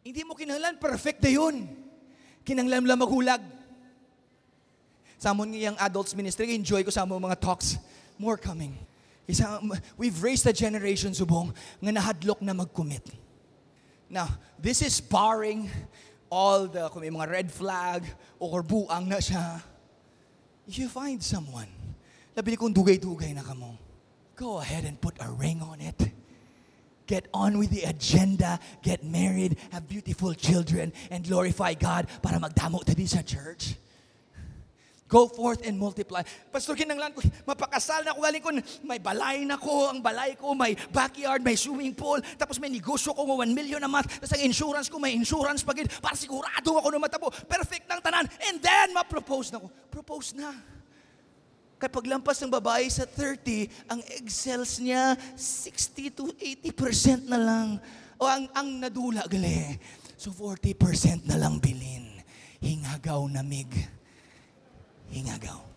[0.04, 1.70] Hindi mo kinahanglan, perfect na yun.
[2.44, 3.53] Maghulag.
[5.24, 7.80] Sa amon ngayang adults ministry, enjoy ko sa among mga talks.
[8.20, 8.76] More coming.
[9.24, 9.56] Isa,
[9.96, 13.08] we've raised a generation, subong, nga nahadlok na mag-commit.
[14.12, 14.28] Now,
[14.60, 15.72] this is barring
[16.28, 18.04] all the, kung may mga red flag
[18.36, 19.64] or buang na siya.
[20.68, 21.72] If you find someone,
[22.36, 23.80] labi kung dugay-dugay na kamo,
[24.36, 26.04] go ahead and put a ring on it.
[27.08, 32.84] Get on with the agenda, get married, have beautiful children, and glorify God para magdamo
[32.84, 33.80] tadi sa church.
[35.14, 36.26] Go forth and multiply.
[36.50, 38.50] Pastor, kinanglan ko, mapakasal na ako galing ko,
[38.82, 43.14] may balay na ko, ang balay ko, may backyard, may swimming pool, tapos may negosyo
[43.14, 46.90] ko, 1 million a month, tapos ang insurance ko, may insurance pagin, para sigurado ako
[46.90, 47.30] na matabo.
[47.30, 48.26] Perfect ng tanan.
[48.50, 49.70] And then, ma-propose na ko.
[49.94, 50.50] Propose na.
[51.78, 57.78] Kaya paglampas ng babae sa 30, ang egg cells niya, 60 to 80% na lang.
[58.18, 59.78] O ang, ang nadula, gali.
[60.18, 62.24] So 40% na lang bilin.
[62.64, 63.70] Hingagaw na mig.
[65.12, 65.74] Hingagaw.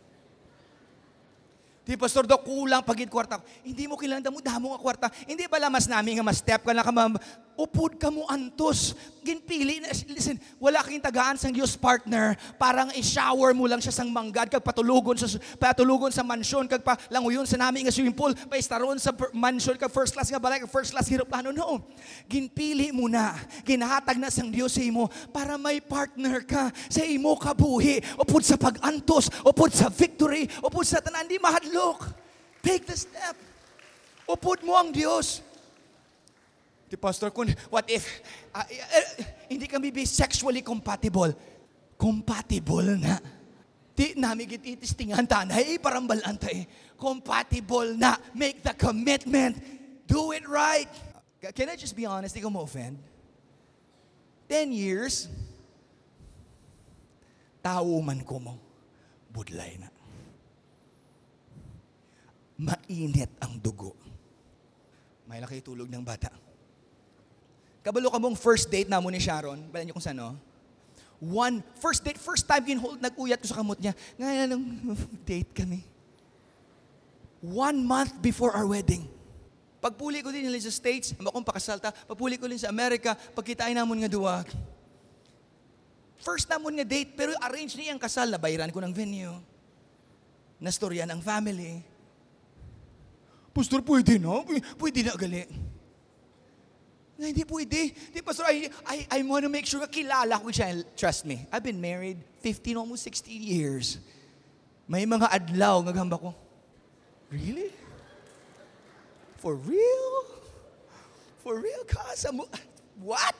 [1.87, 3.39] Di pastor do kulang pagid kwarta.
[3.62, 5.07] Hindi mo kailangan damo damo nga kwarta.
[5.23, 6.91] Hindi bala mas nami nga mas step ka na ka
[7.57, 8.92] upod ka mo antos.
[9.27, 14.07] Ginpili na, listen, wala kang tagaan sang Diyos partner, parang i-shower mo lang siya sang
[14.07, 15.27] manggad, kag patulugon sa,
[15.59, 19.90] patulugon sa mansyon, kag pa languyon sa namin nga swimming pool, paistaron sa mansyon, kag
[19.90, 21.83] first class nga balay, kag first class hiroplano, no.
[22.31, 23.35] Ginpili mo na,
[23.66, 28.55] ginahatag na sang Diyos sa imo, para may partner ka sa imo kabuhi, upod sa
[28.55, 32.07] pag-antos, upod sa victory, upod sa tanan, di mahadlok.
[32.62, 33.35] Take the step.
[34.27, 35.46] Upod mo ang Diyos.
[36.87, 38.07] Di Pastor Kun, what if,
[38.55, 39.07] ah, eh, eh,
[39.51, 41.35] hindi kami be sexually compatible?
[41.99, 43.18] Compatible na.
[43.96, 46.62] Di namin gititistingan tanay, parambalan tayo.
[46.94, 48.14] Compatible na.
[48.37, 49.59] Make the commitment.
[50.07, 50.87] Do it right.
[51.42, 52.38] Can I just be honest?
[52.38, 53.03] Di ko mo-offend.
[54.46, 55.27] Ten years,
[57.59, 58.55] tao man ko mo,
[59.35, 59.90] budlay na.
[62.62, 63.99] Mainit ang dugo.
[65.27, 66.46] May laki tulog ng bata.
[67.87, 69.62] Kabalo ka mong first date na mo ni Sharon.
[69.70, 70.35] Bala niyo kung saan, no?
[71.22, 73.94] One, first date, first time ginhold, nag-uyat ko sa kamot niya.
[74.18, 74.64] Ngayon, nung
[75.31, 75.87] date kami.
[77.38, 79.07] One month before our wedding.
[79.79, 83.79] Pagpuli ko din nila sa States, ama kong pakasalta, pagpuli ko din sa Amerika, pagkitain
[83.79, 84.42] namon nga duwa.
[86.18, 89.38] First namon nga date, pero arrange niya ang kasal, nabayaran ko ng venue.
[90.59, 91.87] Nastoryan ang family.
[93.55, 94.42] Pastor, pwede na?
[94.75, 95.46] Pwede na gali.
[97.16, 97.96] Na hindi pwede.
[98.12, 100.85] Di, Pastor, I, I, I want to make sure na kilala ko siya.
[100.92, 103.96] Trust me, I've been married 15, almost 16 years.
[104.87, 106.31] May mga adlaw, ngagamba ko,
[107.26, 107.74] Really?
[109.42, 110.14] For real?
[111.42, 112.14] For real ka?
[112.14, 112.46] Sa mo-
[113.02, 113.35] What?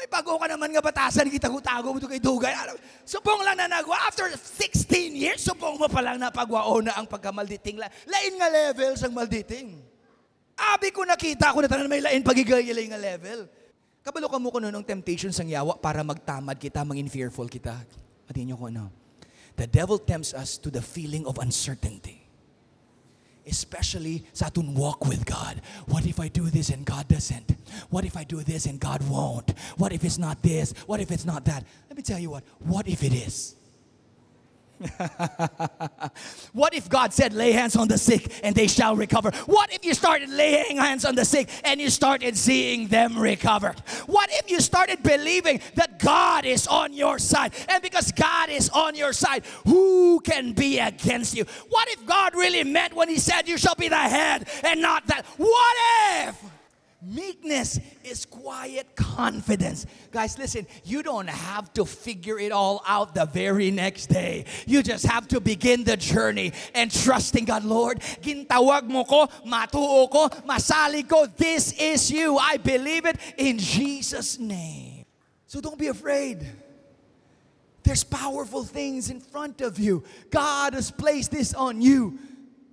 [0.00, 2.56] May bago ka naman nga batasan, kita ko tago mo ito kay Dugay.
[2.56, 2.72] Ano,
[3.04, 4.00] Subong lang na nagwa.
[4.08, 6.32] After 16 years, subong mo pa lang na
[6.96, 7.76] ang pagkamalditing.
[7.76, 9.76] La- Lain nga level sang malditing.
[10.60, 13.48] Abi ko nakita ko na tanan may lain pagigayalay nga level.
[14.04, 17.76] Kabalo ka mo ko nun ng temptation sang yawa para magtamad kita, mangin fearful kita.
[18.28, 18.92] Atin niyo ko ano.
[19.56, 22.24] The devil tempts us to the feeling of uncertainty.
[23.44, 25.60] Especially sa atong walk with God.
[25.88, 27.56] What if I do this and God doesn't?
[27.88, 29.52] What if I do this and God won't?
[29.76, 30.72] What if it's not this?
[30.86, 31.64] What if it's not that?
[31.88, 32.44] Let me tell you what.
[32.60, 33.59] What if it is?
[36.52, 39.30] what if God said, lay hands on the sick and they shall recover?
[39.46, 43.74] What if you started laying hands on the sick and you started seeing them recover?
[44.06, 47.52] What if you started believing that God is on your side?
[47.68, 51.44] And because God is on your side, who can be against you?
[51.68, 55.06] What if God really meant when He said, You shall be the head and not
[55.08, 55.26] that?
[55.36, 55.76] What
[56.26, 56.59] if?
[57.02, 59.86] Meekness is quiet confidence.
[60.10, 64.44] Guys, listen, you don't have to figure it all out the very next day.
[64.66, 68.00] You just have to begin the journey and trusting God, Lord.
[68.20, 71.24] Gintawag mo ko, matuo ko, masalig ko.
[71.24, 72.36] This is you.
[72.36, 75.06] I believe it in Jesus' name.
[75.46, 76.44] So don't be afraid.
[77.82, 80.04] There's powerful things in front of you.
[80.30, 82.18] God has placed this on you.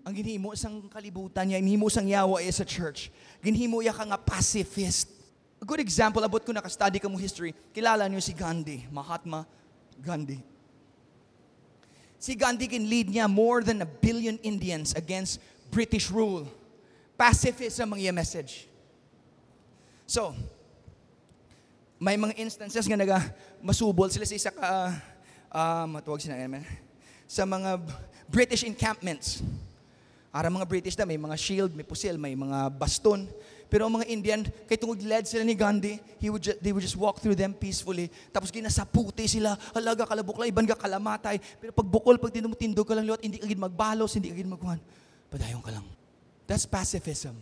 [0.07, 3.11] Ang ginhimo sang kalibutan niya, ginhimo sang yawa is a church.
[3.43, 5.09] Ginhimo ya ka nga pacifist.
[5.57, 9.45] A good example, abot ko nakastudy ka mo history, kilala niyo si Gandhi, Mahatma
[9.97, 10.37] Gandhi.
[12.17, 16.49] Si Gandhi can lead niya more than a billion Indians against British rule.
[17.17, 18.69] Pacifism ang iya message.
[20.05, 20.33] So,
[21.97, 23.19] may mga instances nga naga
[23.61, 24.93] masubol sila sa isa ka
[25.49, 26.61] uh, matawag sila naman
[27.25, 27.81] sa mga
[28.29, 29.41] British encampments.
[30.31, 33.25] Ara mga British na may mga shield, may pusil, may mga baston.
[33.67, 36.95] Pero ang mga Indian, kay tungod led sila ni Gandhi, he would they would just
[36.95, 38.07] walk through them peacefully.
[38.31, 41.35] Tapos ginasaputi sila, halaga kalabok lang, iban ka kalamatay.
[41.59, 44.47] Pero pag bukol, pag tinumutindog ka lang liwat, hindi ka gid magbalos, hindi ka gid
[44.47, 44.79] magkuhan.
[45.27, 45.83] Padayon ka lang.
[46.47, 47.35] That's pacifism.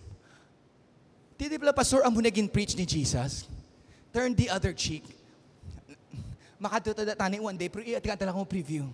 [1.37, 3.45] Tidi pala, Pastor, ang munagin preach ni Jesus,
[4.09, 5.05] turn the other cheek.
[6.57, 8.87] Makatutada tani one day, pero iatikan talaga ko preview.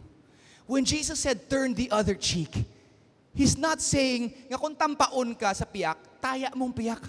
[0.66, 2.50] When Jesus said, turn the other cheek,
[3.32, 7.00] He's not saying, nga kung tampaon ka sa piyak, taya mong piyak.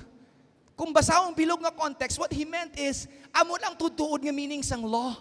[0.78, 4.62] Kung basa ang bilog nga context, what he meant is, amo lang tutuod nga meaning
[4.62, 5.18] sang law.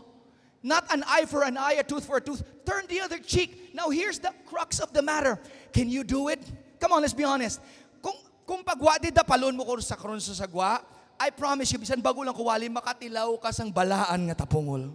[0.62, 2.46] Not an eye for an eye, a tooth for a tooth.
[2.62, 3.74] Turn the other cheek.
[3.74, 5.42] Now here's the crux of the matter.
[5.74, 6.42] Can you do it?
[6.78, 7.58] Come on, let's be honest.
[7.98, 10.86] Kung, kung pagwa di dapalon mo ko sa karon sa sagwa,
[11.18, 14.94] I promise you, bisan bago lang kuwali, makatilaw ka sang balaan nga tapungol.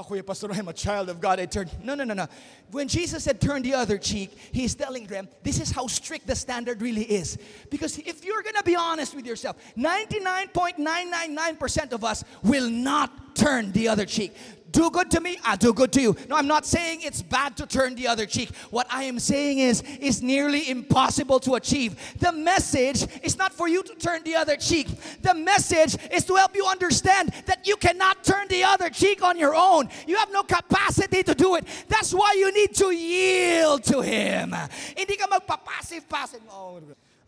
[0.00, 1.38] Ako pastor, I'm a child of God.
[1.38, 1.70] I turned.
[1.84, 2.26] No, no, no, no.
[2.70, 6.34] When Jesus said turn the other cheek, He's telling them this is how strict the
[6.34, 7.36] standard really is.
[7.68, 13.88] Because if you're gonna be honest with yourself, 99.999% of us will not turn the
[13.88, 14.34] other cheek.
[14.70, 16.16] Do good to me, I do good to you.
[16.28, 18.50] No, I'm not saying it's bad to turn the other cheek.
[18.70, 21.96] What I am saying is, it's nearly impossible to achieve.
[22.18, 24.88] The message is not for you to turn the other cheek.
[25.22, 29.38] The message is to help you understand that you cannot turn the other cheek on
[29.38, 29.88] your own.
[30.06, 31.66] You have no capacity to do it.
[31.88, 34.54] That's why you need to yield to Him.
[34.96, 36.40] Hindi ka magpa-passive-passive.
[36.50, 36.80] Oh,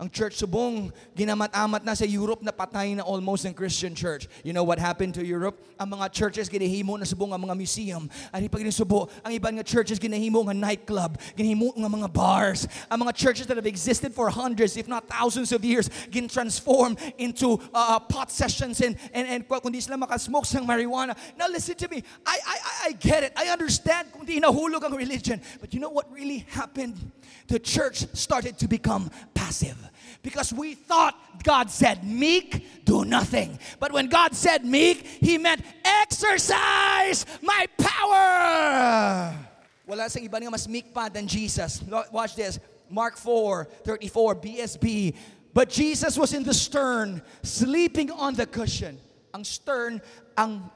[0.03, 4.27] ang church subong, ginamat-amat na sa Europe na patay na almost ang Christian church.
[4.43, 5.63] You know what happened to Europe?
[5.79, 8.11] Ang mga churches ginahimo na subong ang mga museum.
[8.35, 12.67] Ani pag subo, ang ibang nga churches ginahimo nga nightclub, ginahimo nga mga bars.
[12.91, 16.99] Ang mga churches that have existed for hundreds, if not thousands of years, gin transformed
[17.23, 21.15] into uh, pot sessions and and and kundi sila makasmoke sang marijuana.
[21.39, 22.03] Now listen to me.
[22.27, 23.33] I I I- I get it.
[23.39, 25.39] I understand kung di nahulog ang religion.
[25.63, 26.99] But you know what really happened?
[27.47, 29.07] The church started to become
[29.39, 29.79] passive.
[30.23, 33.59] Because we thought God said meek, do nothing.
[33.81, 39.35] But when God said meek, He meant exercise my power.
[39.83, 41.83] Wala sa iba mas meek pa than Jesus.
[42.13, 42.61] Watch this.
[42.89, 45.15] Mark 4, 34, BSB.
[45.53, 48.99] But Jesus was in the stern, sleeping on the cushion.
[49.35, 50.01] Ang stern,
[50.37, 50.71] ang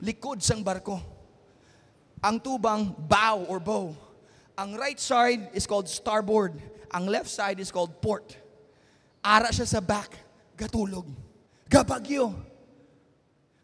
[0.00, 1.00] likod sang barko.
[2.22, 3.96] Ang tubang, bow or bow.
[4.56, 6.56] Ang right side is called starboard.
[6.96, 8.32] Ang left side is called port.
[9.20, 10.16] Ara siya sa back,
[10.56, 11.04] gatulog.
[11.68, 12.32] Gabagyo.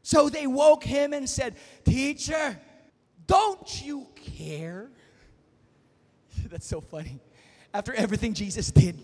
[0.03, 2.61] So they woke him and said, Teacher,
[3.26, 4.07] don't you
[4.37, 4.91] care?
[6.51, 7.20] That's so funny.
[7.72, 9.01] After everything Jesus did,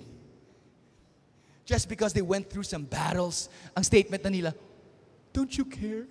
[1.64, 4.53] just because they went through some battles, ang statement na nila,
[5.33, 6.05] Don't you care?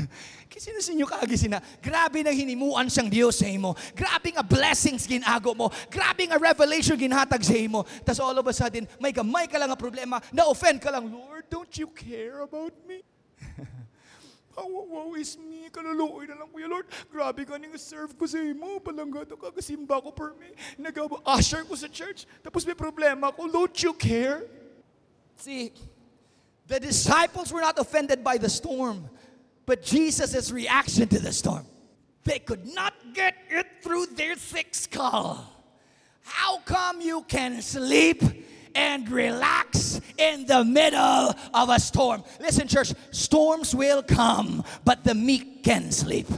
[0.52, 3.76] Kasi na sinyo kaagi sina, grabe nang hinimuan siyang Diyos sa imo.
[3.96, 5.68] Grabe nga blessings ginago mo.
[5.88, 7.84] Grabe nga revelation ginhatag sa imo.
[8.04, 11.44] Tapos all of a sudden, may gamay ka lang nga problema, na-offend ka lang, Lord,
[11.48, 13.00] don't you care about me?
[14.52, 15.72] Wow, is me.
[15.72, 16.84] Kaluluoy na lang, Kuya Lord.
[17.08, 18.76] Grabe ka nga serve ko sa imo.
[18.84, 20.52] Palangga to ka, kasimba ko per me.
[20.76, 22.28] Nag-usher ko sa church.
[22.44, 23.48] Tapos may problema ko.
[23.48, 24.44] Don't you care?
[25.40, 25.72] See,
[26.68, 29.08] the disciples were not offended by the storm,
[29.66, 31.66] but Jesus' reaction to the storm.
[32.24, 35.48] They could not get it through their thick skull.
[36.22, 38.22] How come you can sleep
[38.74, 42.22] and relax in the middle of a storm?
[42.40, 46.28] Listen, church, storms will come, but the meek can sleep.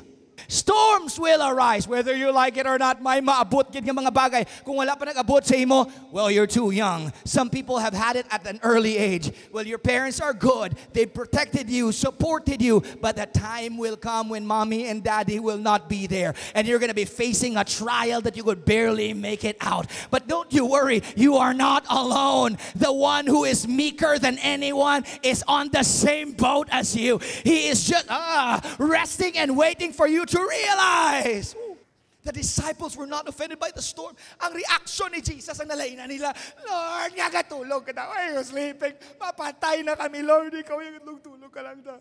[0.49, 3.03] Storms will arise, whether you like it or not.
[3.03, 4.64] May maabot gid mga bagay.
[4.64, 7.12] Kung wala pa nag-abot sa imo, well, you're too young.
[7.24, 9.32] Some people have had it at an early age.
[9.53, 10.76] Well, your parents are good.
[10.92, 15.59] They protected you, supported you, but the time will come when mommy and daddy will
[15.59, 16.34] not be there.
[16.55, 19.86] And you're going to be facing a trial that you could barely make it out.
[20.11, 22.59] But don't you worry, you are not alone.
[22.74, 27.18] The one who is meeker than anyone is on the same boat as you.
[27.42, 31.55] He is just ah, resting and waiting for you to realize.
[31.55, 31.76] Ooh.
[32.24, 34.16] The disciples were not offended by the storm.
[34.41, 36.32] Ang reaction ni Jesus ang nalainan nila,
[36.64, 38.09] Lord, nga katulog ka daw.
[38.09, 38.97] I was sleeping.
[39.20, 40.57] Mapatay na kami, Lord.
[40.57, 42.01] Ikaw yung tulog ka lang daw.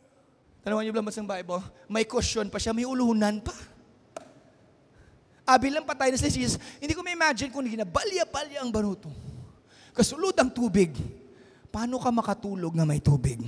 [0.63, 1.59] Tanawan niyo ba sa Bible?
[1.91, 3.51] May cushion pa siya, may ulunan pa.
[5.43, 6.55] Abi lang patay na si Jesus.
[6.79, 9.11] Hindi ko ma-imagine kung ginabalya-balya ang baruto.
[9.91, 10.95] Kasulod ang tubig.
[11.67, 13.43] Paano ka makatulog na may tubig?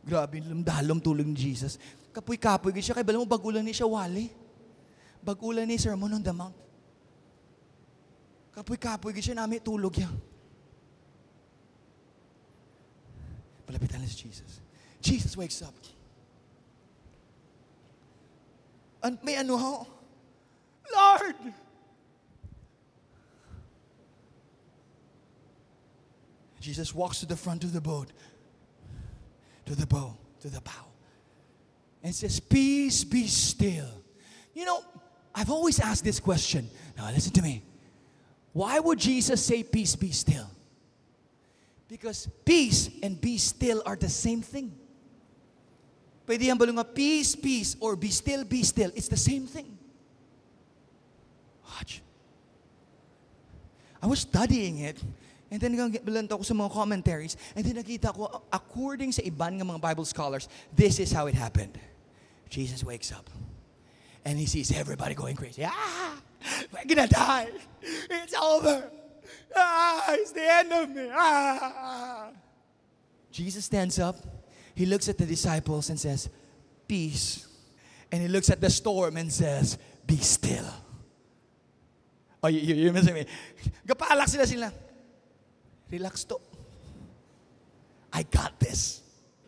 [0.00, 1.76] Grabe, lamdalom tulog ni Jesus.
[2.16, 4.32] Kapoy-kapoy gid siya, kay bala mo bagulan ni siya wali.
[5.20, 6.56] Bagulan ni Sermon on the Mount.
[8.56, 10.16] Kapoy-kapoy gid siya nami tulog yan.
[13.68, 14.64] Palapitan na si Jesus.
[15.04, 15.76] Jesus wakes up.
[19.04, 19.74] An may ano ho?
[20.88, 21.36] Lord!
[26.64, 28.10] Jesus walks to the front of the boat,
[29.66, 30.85] to the bow, to the bow,
[32.06, 33.90] and says, Peace be still.
[34.54, 34.78] You know,
[35.34, 36.70] I've always asked this question.
[36.96, 37.64] Now, listen to me.
[38.52, 40.46] Why would Jesus say, Peace be still?
[41.88, 44.70] Because peace and be still are the same thing.
[46.26, 48.90] Pwede yan balong nga, peace, peace, or be still, be still.
[48.94, 49.66] It's the same thing.
[51.66, 52.02] Watch.
[53.98, 55.02] I was studying it,
[55.50, 59.66] and then nagbilan ako sa mga commentaries, and then nakita ko, according sa iban ng
[59.66, 61.74] mga Bible scholars, this is how it happened.
[62.48, 63.28] Jesus wakes up,
[64.24, 65.62] and he sees everybody going crazy.
[65.64, 66.16] Ah,
[66.72, 67.48] we're gonna die.
[67.82, 68.90] It's over.
[69.54, 71.08] Ah, it's the end of me.
[71.12, 72.30] Ah.
[73.30, 74.16] Jesus stands up,
[74.74, 76.28] he looks at the disciples and says,
[76.86, 77.46] Peace.
[78.12, 80.66] And he looks at the storm and says, Be still.
[82.42, 83.26] Oh, you, you, you missing me.
[84.46, 84.72] Sila.
[85.90, 86.36] Relax to.
[88.12, 89.02] I got this.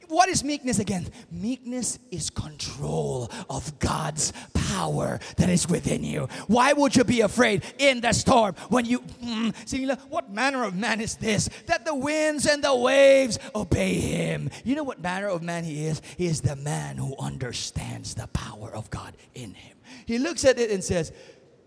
[0.08, 1.06] What is meekness again?
[1.30, 6.28] Meekness is control of God's power that is within you.
[6.46, 10.74] Why would you be afraid in the storm when you mm, sing, what manner of
[10.74, 14.50] man is this that the winds and the waves obey him?
[14.64, 16.00] You know what manner of man he is?
[16.16, 19.76] He is the man who understands the power of God in him.
[20.06, 21.12] He looks at it and says,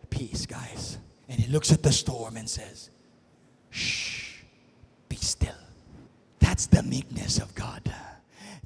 [0.09, 0.97] Peace, guys.
[1.29, 2.89] And he looks at the storm and says,
[3.69, 4.41] Shh,
[5.07, 5.53] be still.
[6.39, 7.91] That's the meekness of God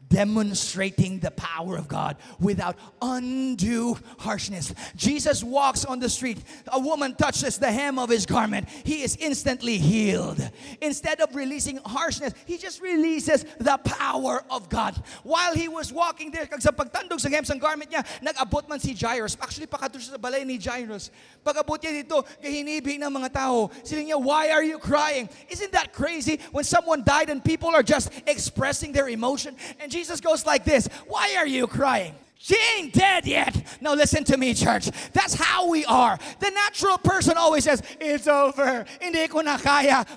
[0.10, 4.74] demonstrating the power of God without undue harshness.
[4.96, 6.38] Jesus walks on the street.
[6.68, 8.70] A woman touches the hem of his garment.
[8.70, 10.40] He is instantly healed.
[10.82, 15.02] Instead of releasing harshness, he just releases the power of God.
[15.24, 18.80] While he was walking there, kag sa pagtandog sa hem sa garment niya, nag-abot man
[18.80, 19.38] si Jairus.
[19.42, 21.10] Actually, pakato sa balay ni Jairus.
[21.44, 23.72] Pag-abot niya dito, kahinibig ng mga tao.
[23.84, 25.30] Sila niya, why are you crying?
[25.50, 29.56] Isn't that crazy when someone died and people are just expressing their emotion?
[29.80, 32.16] And Jesus goes like this Why are you crying?
[32.38, 33.56] She ain't dead yet.
[33.82, 34.92] No, listen to me, church.
[35.14, 36.20] That's how we are.
[36.40, 38.86] The natural person always says, It's over.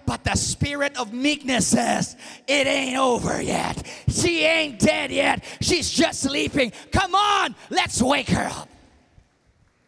[0.05, 2.17] But the spirit of meekness says,
[2.47, 3.87] It ain't over yet.
[4.09, 5.45] She ain't dead yet.
[5.63, 6.73] She's just sleeping.
[6.91, 8.69] Come on, let's wake her up.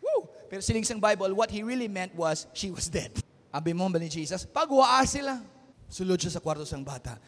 [0.00, 0.28] Woo!
[0.48, 3.10] Pero siling sang Bible, what he really meant was, she was dead.
[3.52, 4.46] Abi mo ba ni Jesus?
[4.46, 5.42] Pagwaa sila.
[5.90, 7.18] Sulod siya sa kwarto sang bata.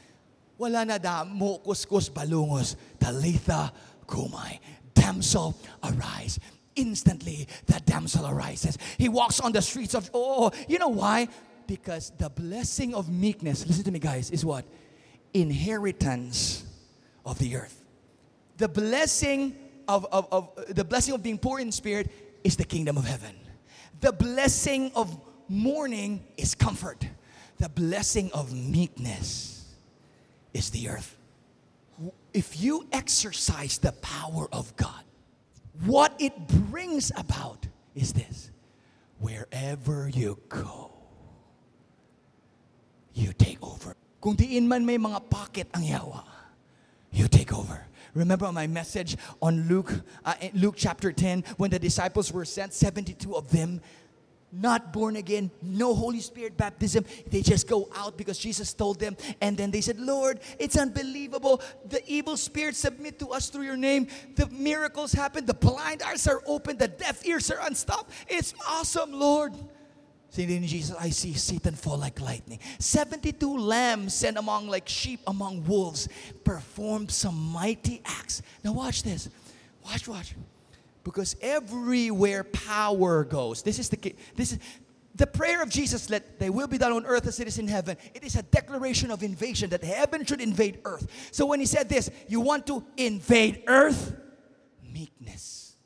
[0.63, 2.77] Wala na damo, kuskus, balungos.
[3.01, 3.73] Talitha
[4.07, 4.61] kumai.
[4.95, 6.39] Damsel, arise.
[6.77, 8.79] Instantly, the damsel arises.
[8.97, 11.27] He walks on the streets of, oh, you know why?
[11.67, 14.65] Because the blessing of meekness, listen to me, guys, is what?
[15.35, 16.65] Inheritance
[17.27, 17.83] of the earth.
[18.59, 19.57] The blessing
[19.89, 22.09] of, of, of the blessing of being poor in spirit
[22.45, 23.35] is the kingdom of heaven.
[24.01, 27.05] The blessing of mourning is comfort.
[27.59, 29.52] The blessing of meekness
[30.53, 31.17] is the earth.
[32.33, 35.05] If you exercise the power of God,
[35.85, 36.33] what it
[36.71, 38.51] brings about is this
[39.19, 40.91] wherever you go,
[43.15, 43.97] you take over.
[44.21, 46.25] Kung diin man may mga pocket ang yawa,
[47.11, 47.87] you take over.
[48.15, 49.93] Remember my message on Luke,
[50.25, 53.81] uh, Luke chapter 10, when the disciples were sent, 72 of them
[54.53, 57.05] not born again, no Holy Spirit baptism.
[57.31, 59.17] They just go out because Jesus told them.
[59.41, 61.63] And then they said, Lord, it's unbelievable.
[61.89, 64.09] The evil spirits submit to us through your name.
[64.37, 65.47] The miracles happen.
[65.47, 66.77] The blind eyes are open.
[66.77, 68.13] The deaf ears are unstopped.
[68.29, 69.55] It's awesome, Lord.
[70.29, 72.59] Saying Jesus, I see Satan fall like lightning.
[72.79, 76.09] 72 lambs sent among like sheep among wolves
[76.43, 78.41] performed some mighty acts.
[78.65, 79.29] Now watch this.
[79.85, 80.35] Watch, watch.
[81.05, 84.59] Because everywhere power goes, this is the this is
[85.15, 87.69] the prayer of Jesus, let they will be done on earth as it is in
[87.69, 87.97] heaven.
[88.15, 91.07] It is a declaration of invasion that heaven should invade earth.
[91.33, 94.15] So when he said this, you want to invade earth?
[94.91, 95.77] Meekness.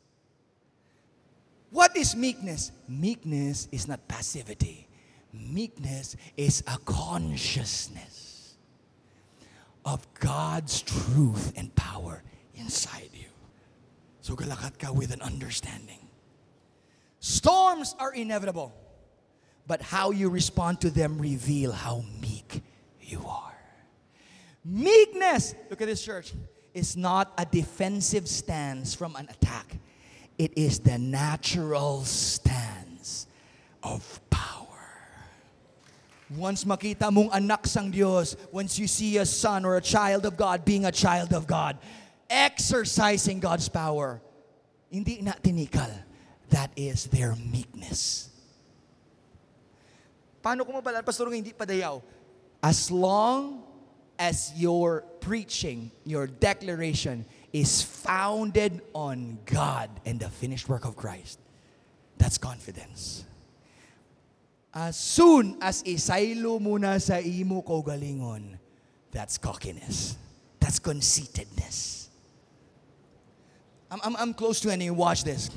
[1.71, 2.73] What is meekness?
[2.89, 4.89] Meekness is not passivity.
[5.33, 8.57] Meekness is a consciousness
[9.85, 12.23] of God's truth and power
[12.55, 13.26] inside you.
[14.27, 16.03] So galakat ka with an understanding.
[17.20, 18.74] Storms are inevitable,
[19.68, 22.61] but how you respond to them reveal how meek
[23.01, 23.55] you are.
[24.64, 26.35] Meekness, look at this church,
[26.74, 29.79] is not a defensive stance from an attack.
[30.39, 33.29] It is the natural stance
[33.85, 34.66] of power.
[36.35, 40.37] Once makita mong anak sang Dios, once you see a son or a child of
[40.37, 41.79] God being a child of God,
[42.31, 44.20] exercising God's power.
[44.91, 45.91] Hindi na tinikal.
[46.51, 48.31] That is their meekness.
[50.43, 51.99] Paano ko mabalan, Pastor, hindi padayaw?
[52.62, 53.66] As long
[54.18, 61.39] as your preaching, your declaration is founded on God and the finished work of Christ,
[62.16, 63.24] that's confidence.
[64.72, 68.61] As soon as isaylo muna sa imo ko galingon,
[69.11, 70.16] that's cockiness.
[70.61, 72.06] That's conceitedness.
[73.97, 74.94] I'm, I'm, I'm close to ending.
[74.97, 75.51] Watch this.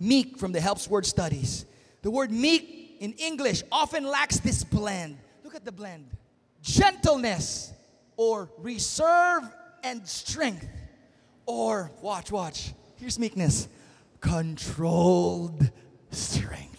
[0.00, 1.66] Meek from the Helps Word Studies.
[2.02, 5.18] The word meek in English often lacks this blend.
[5.44, 6.06] Look at the blend
[6.62, 7.72] gentleness
[8.16, 9.42] or reserve
[9.82, 10.66] and strength.
[11.44, 12.72] Or, watch, watch.
[12.96, 13.68] Here's meekness
[14.20, 15.68] controlled
[16.12, 16.78] strength.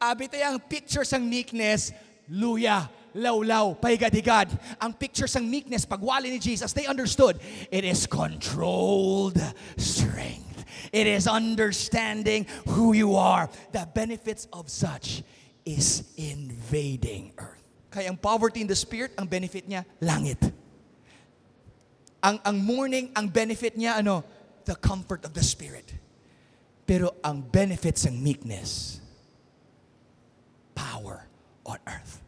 [0.00, 1.92] Abi ang picture sang meekness,
[2.32, 2.88] luya,
[3.18, 4.48] lawlaw, pahigadigad.
[4.78, 7.42] Ang picture sang meekness, pagwali ni Jesus, they understood
[7.74, 9.42] it is controlled
[9.76, 10.64] strength.
[10.94, 13.50] It is understanding who you are.
[13.74, 15.26] The benefits of such
[15.66, 17.60] is invading earth.
[17.90, 20.38] Kaya ang poverty in the spirit, ang benefit niya, langit.
[22.22, 24.24] ang, ang mourning, ang benefit niya, ano?
[24.64, 25.94] The comfort of the Spirit.
[26.84, 29.00] Pero ang benefits ng meekness,
[30.74, 31.28] power
[31.64, 32.20] on earth.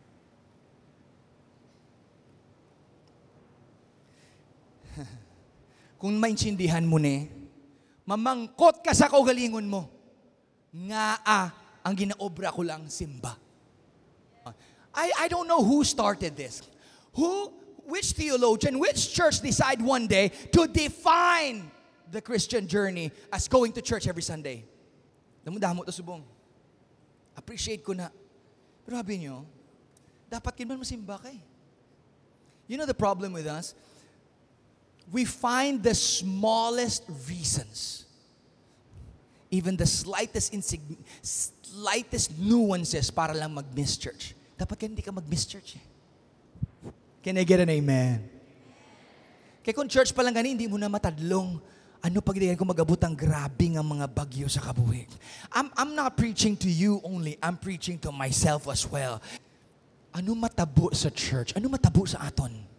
[6.01, 7.29] Kung maintindihan mo ni,
[8.09, 9.93] mamangkot ka sa kaugalingon mo.
[10.73, 11.53] Nga ah,
[11.85, 13.37] ang ginaobra ko lang simba.
[14.97, 16.65] I, I don't know who started this.
[17.15, 17.53] Who,
[17.87, 21.71] which theologian, which church decide one day to define
[22.11, 24.65] the Christian journey as going to church every Sunday?
[25.45, 26.25] Damo-damo to subong.
[27.37, 28.09] Appreciate ko na.
[28.83, 29.47] Pero sabi nyo,
[30.27, 31.41] dapat kinman masimba ka eh.
[32.67, 33.75] You know the problem with us?
[35.11, 38.07] We find the smallest reasons,
[39.51, 44.39] even the slightest insig- slightest nuances para lang mag-miss church.
[44.55, 45.85] Dapat ka hindi ka mag-miss church eh.
[47.21, 48.23] Can I get an amen?
[49.61, 51.61] Kaya kung church pa lang gani, hindi mo na matadlong
[52.01, 55.05] ano pag ko magabot ang grabing ang mga bagyo sa kabuhi.
[55.53, 57.37] I'm, I'm not preaching to you only.
[57.45, 59.21] I'm preaching to myself as well.
[60.17, 61.53] Ano matabo sa church?
[61.53, 62.70] Ano matabo sa aton?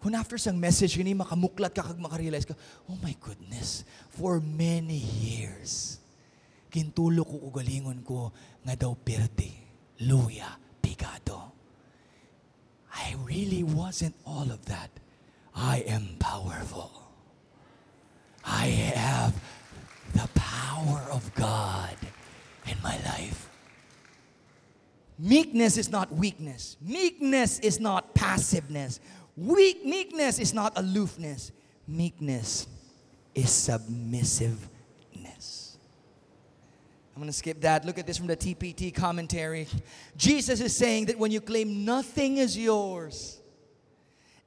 [0.00, 2.56] Kung after sang message, gini makamuklat ka kag makarealize ka,
[2.88, 6.00] oh my goodness, for many years,
[6.72, 8.32] kintulo ko ugalingon ko
[8.64, 9.52] nga daw perde,
[10.08, 11.52] luya, pigado.
[12.96, 14.88] I really wasn't all of that.
[15.54, 16.90] I am powerful.
[18.40, 19.36] I have
[20.16, 21.96] the power of God
[22.66, 23.48] in my life.
[25.20, 26.80] Meekness is not weakness.
[26.80, 29.00] Meekness is not passiveness.
[29.40, 31.50] Weak meekness is not aloofness.
[31.88, 32.66] Meekness
[33.34, 34.68] is submissiveness.
[37.16, 37.86] I'm going to skip that.
[37.86, 39.66] Look at this from the TPT commentary.
[40.14, 43.40] Jesus is saying that when you claim nothing is yours,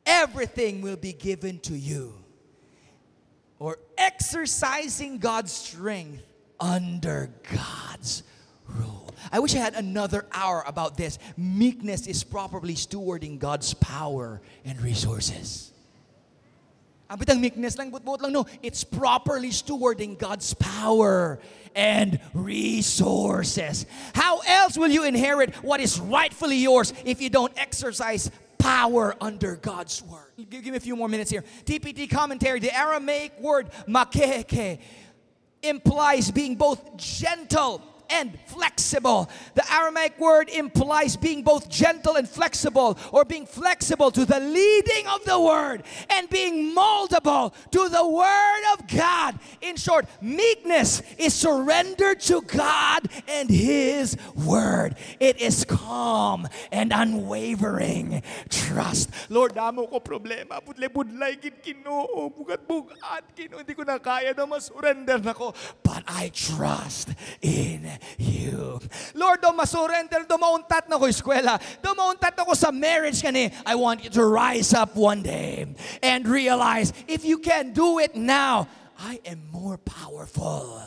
[0.05, 2.13] everything will be given to you.
[3.57, 6.21] Or exercising God's strength
[6.59, 8.21] under God's
[8.67, 9.02] rule.
[9.31, 11.19] I wish I had another hour about this.
[11.37, 15.71] Meekness is properly stewarding God's power and resources.
[17.09, 18.45] Ang bitang meekness lang, but lang, no.
[18.63, 21.39] It's properly stewarding God's power
[21.75, 23.85] and resources.
[24.15, 29.57] How else will you inherit what is rightfully yours if you don't exercise power under
[29.57, 30.31] God's word?
[30.49, 31.43] Give, give me a few more minutes here.
[31.65, 34.79] TPT commentary, the Aramaic word makeke
[35.61, 39.29] implies being both gentle and flexible.
[39.55, 45.07] The Aramaic word implies being both gentle and flexible, or being flexible to the leading
[45.07, 49.39] of the word and being moldable to the word of God.
[49.61, 54.95] In short, meekness is surrender to God and his word.
[55.19, 59.09] It is calm and unwavering trust.
[59.29, 60.63] Lord, damo ko problema.
[60.63, 62.31] Budlay-budlay gid kinoo.
[62.33, 63.57] Bugat-bugat kinoo.
[63.57, 65.21] Hindi ko na kaya na masurrender.
[65.83, 67.09] But I trust
[67.41, 68.79] in you.
[69.13, 73.53] Lord, do masurrender, do mauntat na ko eskwela, do mauntat ako sa marriage kani.
[73.65, 75.65] I want you to rise up one day
[76.01, 78.67] and realize if you can do it now,
[78.99, 80.81] I am more powerful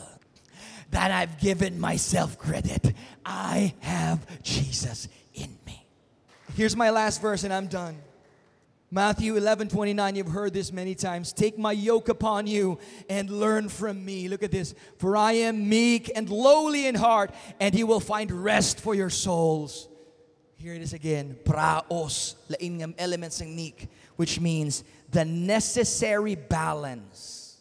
[0.90, 2.94] than I've given myself credit.
[3.24, 5.84] I have Jesus in me.
[6.54, 7.98] Here's my last verse and I'm done.
[8.90, 11.32] Matthew 11, 29, you've heard this many times.
[11.32, 12.78] Take my yoke upon you
[13.08, 14.28] and learn from me.
[14.28, 14.74] Look at this.
[14.98, 19.10] For I am meek and lowly in heart, and you will find rest for your
[19.10, 19.88] souls.
[20.54, 21.36] Here it is again.
[21.44, 27.56] Praos, lain elements ng meek, which means the necessary balance.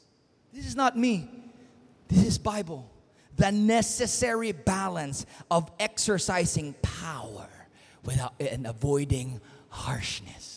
[0.53, 1.29] This is not me.
[2.07, 2.89] This is Bible.
[3.35, 7.49] The necessary balance of exercising power
[8.05, 10.54] without and avoiding harshness.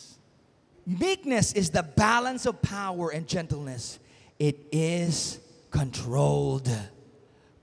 [0.88, 4.00] Meekness is the balance of power and gentleness.
[4.40, 5.36] It is
[5.68, 6.72] controlled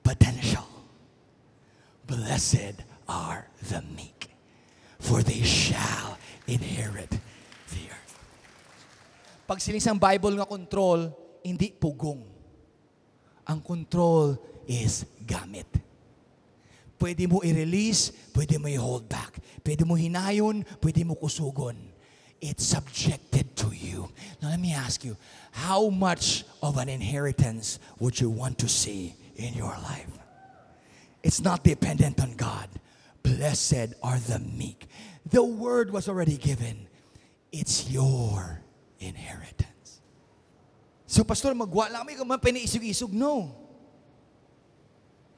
[0.06, 0.70] potential.
[2.06, 4.30] Blessed are the meek,
[5.02, 7.10] for they shall inherit
[7.74, 8.14] the earth.
[9.50, 11.10] Pag sinisang Bible nga control,
[11.42, 12.22] hindi pugong.
[13.50, 14.38] Ang control
[14.70, 15.66] is gamit.
[17.02, 19.42] Pwede mo i-release, pwede mo i-hold back.
[19.66, 21.95] Pwede mo hinayon, pwede mo kusugon
[22.46, 24.10] it's subjected to you.
[24.42, 25.18] Now, let me ask you
[25.52, 30.12] how much of an inheritance would you want to see in your life?
[31.24, 32.70] It's not dependent on God.
[33.24, 34.86] Blessed are the meek.
[35.26, 36.88] The word was already given,
[37.52, 38.62] it's your
[39.00, 40.02] inheritance.
[41.08, 43.10] So, Pastor, magwala kami kung pinaisog-isog.
[43.10, 43.65] No.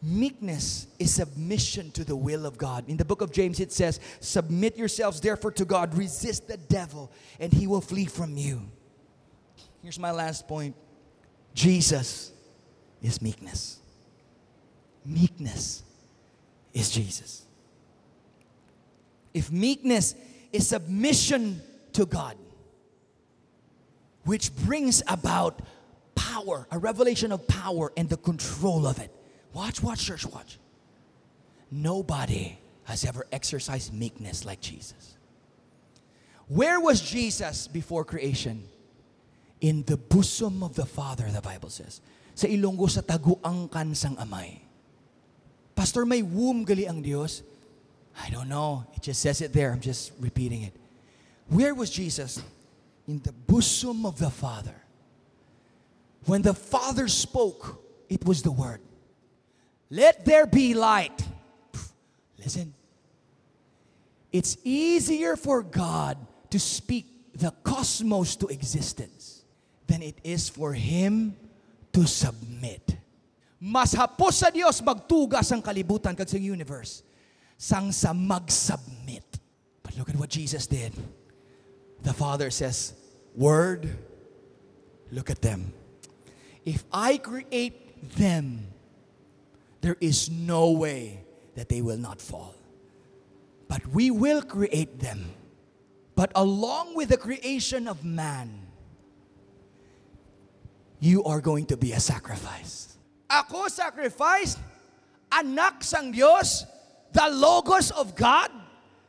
[0.01, 2.87] Meekness is submission to the will of God.
[2.87, 7.11] In the book of James, it says, Submit yourselves therefore to God, resist the devil,
[7.39, 8.61] and he will flee from you.
[9.81, 10.75] Here's my last point
[11.53, 12.31] Jesus
[13.01, 13.79] is meekness.
[15.03, 15.83] Meekness
[16.73, 17.45] is Jesus.
[19.33, 20.13] If meekness
[20.51, 21.61] is submission
[21.93, 22.37] to God,
[24.25, 25.61] which brings about
[26.13, 29.11] power, a revelation of power and the control of it.
[29.57, 30.59] Watch, watch, church, watch.
[31.71, 35.17] Nobody has ever exercised meekness like Jesus.
[36.47, 38.69] Where was Jesus before creation?
[39.59, 42.01] In the bosom of the Father, the Bible says.
[42.35, 44.61] Sa ilonggo sa taguang kansang amay.
[45.73, 47.41] Pastor, may womb gali ang Diyos?
[48.13, 48.85] I don't know.
[48.93, 49.73] It just says it there.
[49.73, 50.77] I'm just repeating it.
[51.49, 52.45] Where was Jesus?
[53.09, 54.77] In the bosom of the Father.
[56.29, 58.85] When the Father spoke, it was the Word.
[59.89, 61.23] Let there be light.
[62.37, 62.73] Listen.
[64.31, 66.17] It's easier for God
[66.51, 69.43] to speak the cosmos to existence
[69.87, 71.35] than it is for Him
[71.93, 72.97] to submit.
[73.57, 77.01] Mas hapos sa Dios magtugas ang kalibutan kag sa universe
[77.57, 79.25] sang sa mag-submit.
[79.81, 80.93] But look at what Jesus did.
[82.05, 82.93] The Father says,
[83.33, 83.89] Word,
[85.09, 85.73] look at them.
[86.61, 88.69] If I create them,
[89.87, 91.23] there is no way
[91.55, 92.53] that they will not fall.
[93.69, 95.31] But we will create them.
[96.13, 98.67] But along with the creation of man,
[100.99, 102.97] you are going to be a sacrifice.
[103.31, 104.59] Ako sacrifice,
[105.31, 106.67] anak sang Diyos,
[107.13, 108.51] the Logos of God,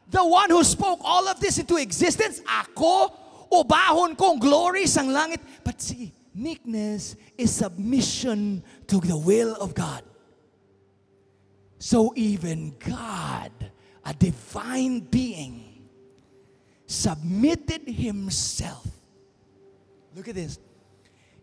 [0.07, 3.11] the one who spoke all of this into existence, ako,
[3.51, 5.43] ubahon kong glory sang langit.
[5.65, 10.07] But see, meekness is submission to the will of God.
[11.79, 13.53] So even God,
[14.05, 15.89] a divine being,
[16.87, 18.87] submitted himself.
[20.17, 20.59] Look at this.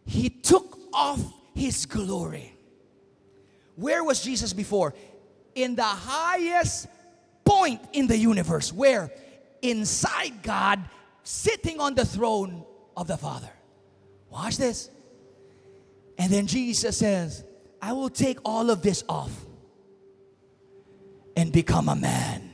[0.06, 1.22] He took off
[1.54, 2.54] his glory.
[3.76, 4.94] Where was Jesus before?
[5.54, 6.88] In the highest
[7.46, 8.74] point in the universe.
[8.74, 9.12] Where?
[9.62, 10.84] Inside God,
[11.24, 12.66] sitting on the throne
[12.98, 13.50] of the Father.
[14.30, 14.90] Watch this.
[16.18, 17.44] And then Jesus says,
[17.82, 19.45] I will take all of this off
[21.36, 22.50] and become a man.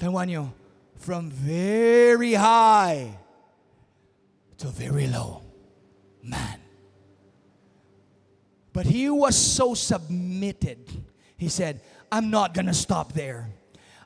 [0.00, 0.52] Tawan nyo,
[0.96, 3.16] from very high
[4.58, 5.42] to very low,
[6.22, 6.60] man.
[8.72, 10.90] But he was so submitted.
[11.36, 11.80] He said,
[12.10, 13.50] I'm not gonna stop there.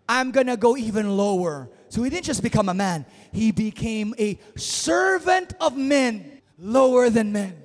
[0.08, 1.68] I'm gonna go even lower.
[1.88, 7.32] So he didn't just become a man, he became a servant of men, lower than
[7.32, 7.56] men.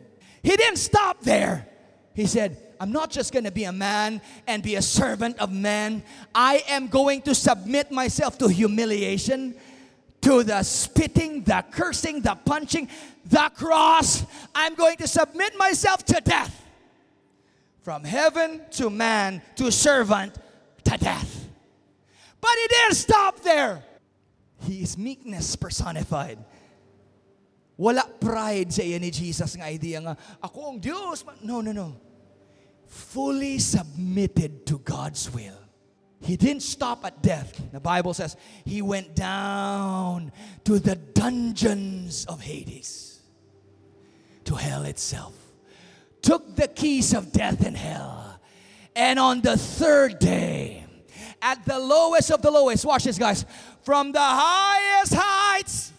[0.43, 1.67] He didn't stop there.
[2.13, 5.53] He said, I'm not just going to be a man and be a servant of
[5.53, 6.01] men.
[6.33, 9.53] I am going to submit myself to humiliation,
[10.21, 12.89] to the spitting, the cursing, the punching,
[13.23, 14.25] the cross.
[14.55, 16.57] I'm going to submit myself to death.
[17.83, 20.33] From heaven to man to servant
[20.85, 21.49] to death.
[22.41, 23.83] But he didn't stop there.
[24.65, 26.39] He is meekness personified.
[27.77, 31.21] Wala pride sa iya ni Jesus nga idea nga, ako ang Diyos.
[31.45, 32.10] No, no, no.
[32.91, 35.57] Fully submitted to God's will.
[36.19, 37.59] He didn't stop at death.
[37.71, 38.35] The Bible says
[38.65, 40.33] he went down
[40.65, 43.21] to the dungeons of Hades,
[44.43, 45.33] to hell itself,
[46.21, 48.39] took the keys of death and hell,
[48.93, 50.85] and on the third day,
[51.41, 53.45] at the lowest of the lowest, watch this, guys,
[53.83, 55.93] from the highest heights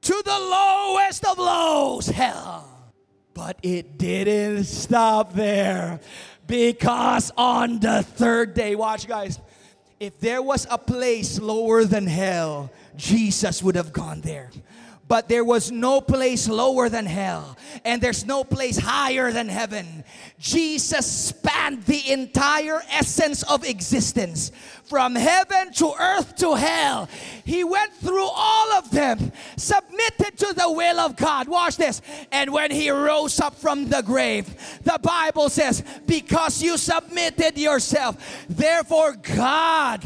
[0.00, 2.61] to the lowest of lows, hell.
[3.34, 6.00] But it didn't stop there
[6.46, 9.40] because on the third day, watch guys,
[9.98, 14.50] if there was a place lower than hell, Jesus would have gone there.
[15.12, 20.04] But there was no place lower than hell, and there's no place higher than heaven.
[20.38, 24.52] Jesus spanned the entire essence of existence
[24.84, 27.10] from heaven to earth to hell.
[27.44, 31.46] He went through all of them, submitted to the will of God.
[31.46, 32.00] Watch this.
[32.30, 34.46] And when he rose up from the grave,
[34.82, 40.02] the Bible says, Because you submitted yourself, therefore God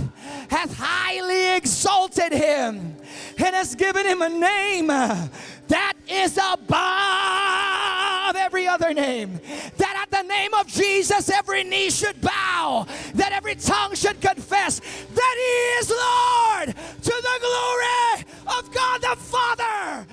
[0.51, 2.96] hath highly exalted him
[3.39, 5.29] and has given him a name uh,
[5.69, 9.41] that is above every other name.
[9.77, 14.81] That at the name of Jesus, every knee should bow, that every tongue should confess
[14.81, 18.25] that he is Lord to the glory
[18.59, 20.07] of God the Father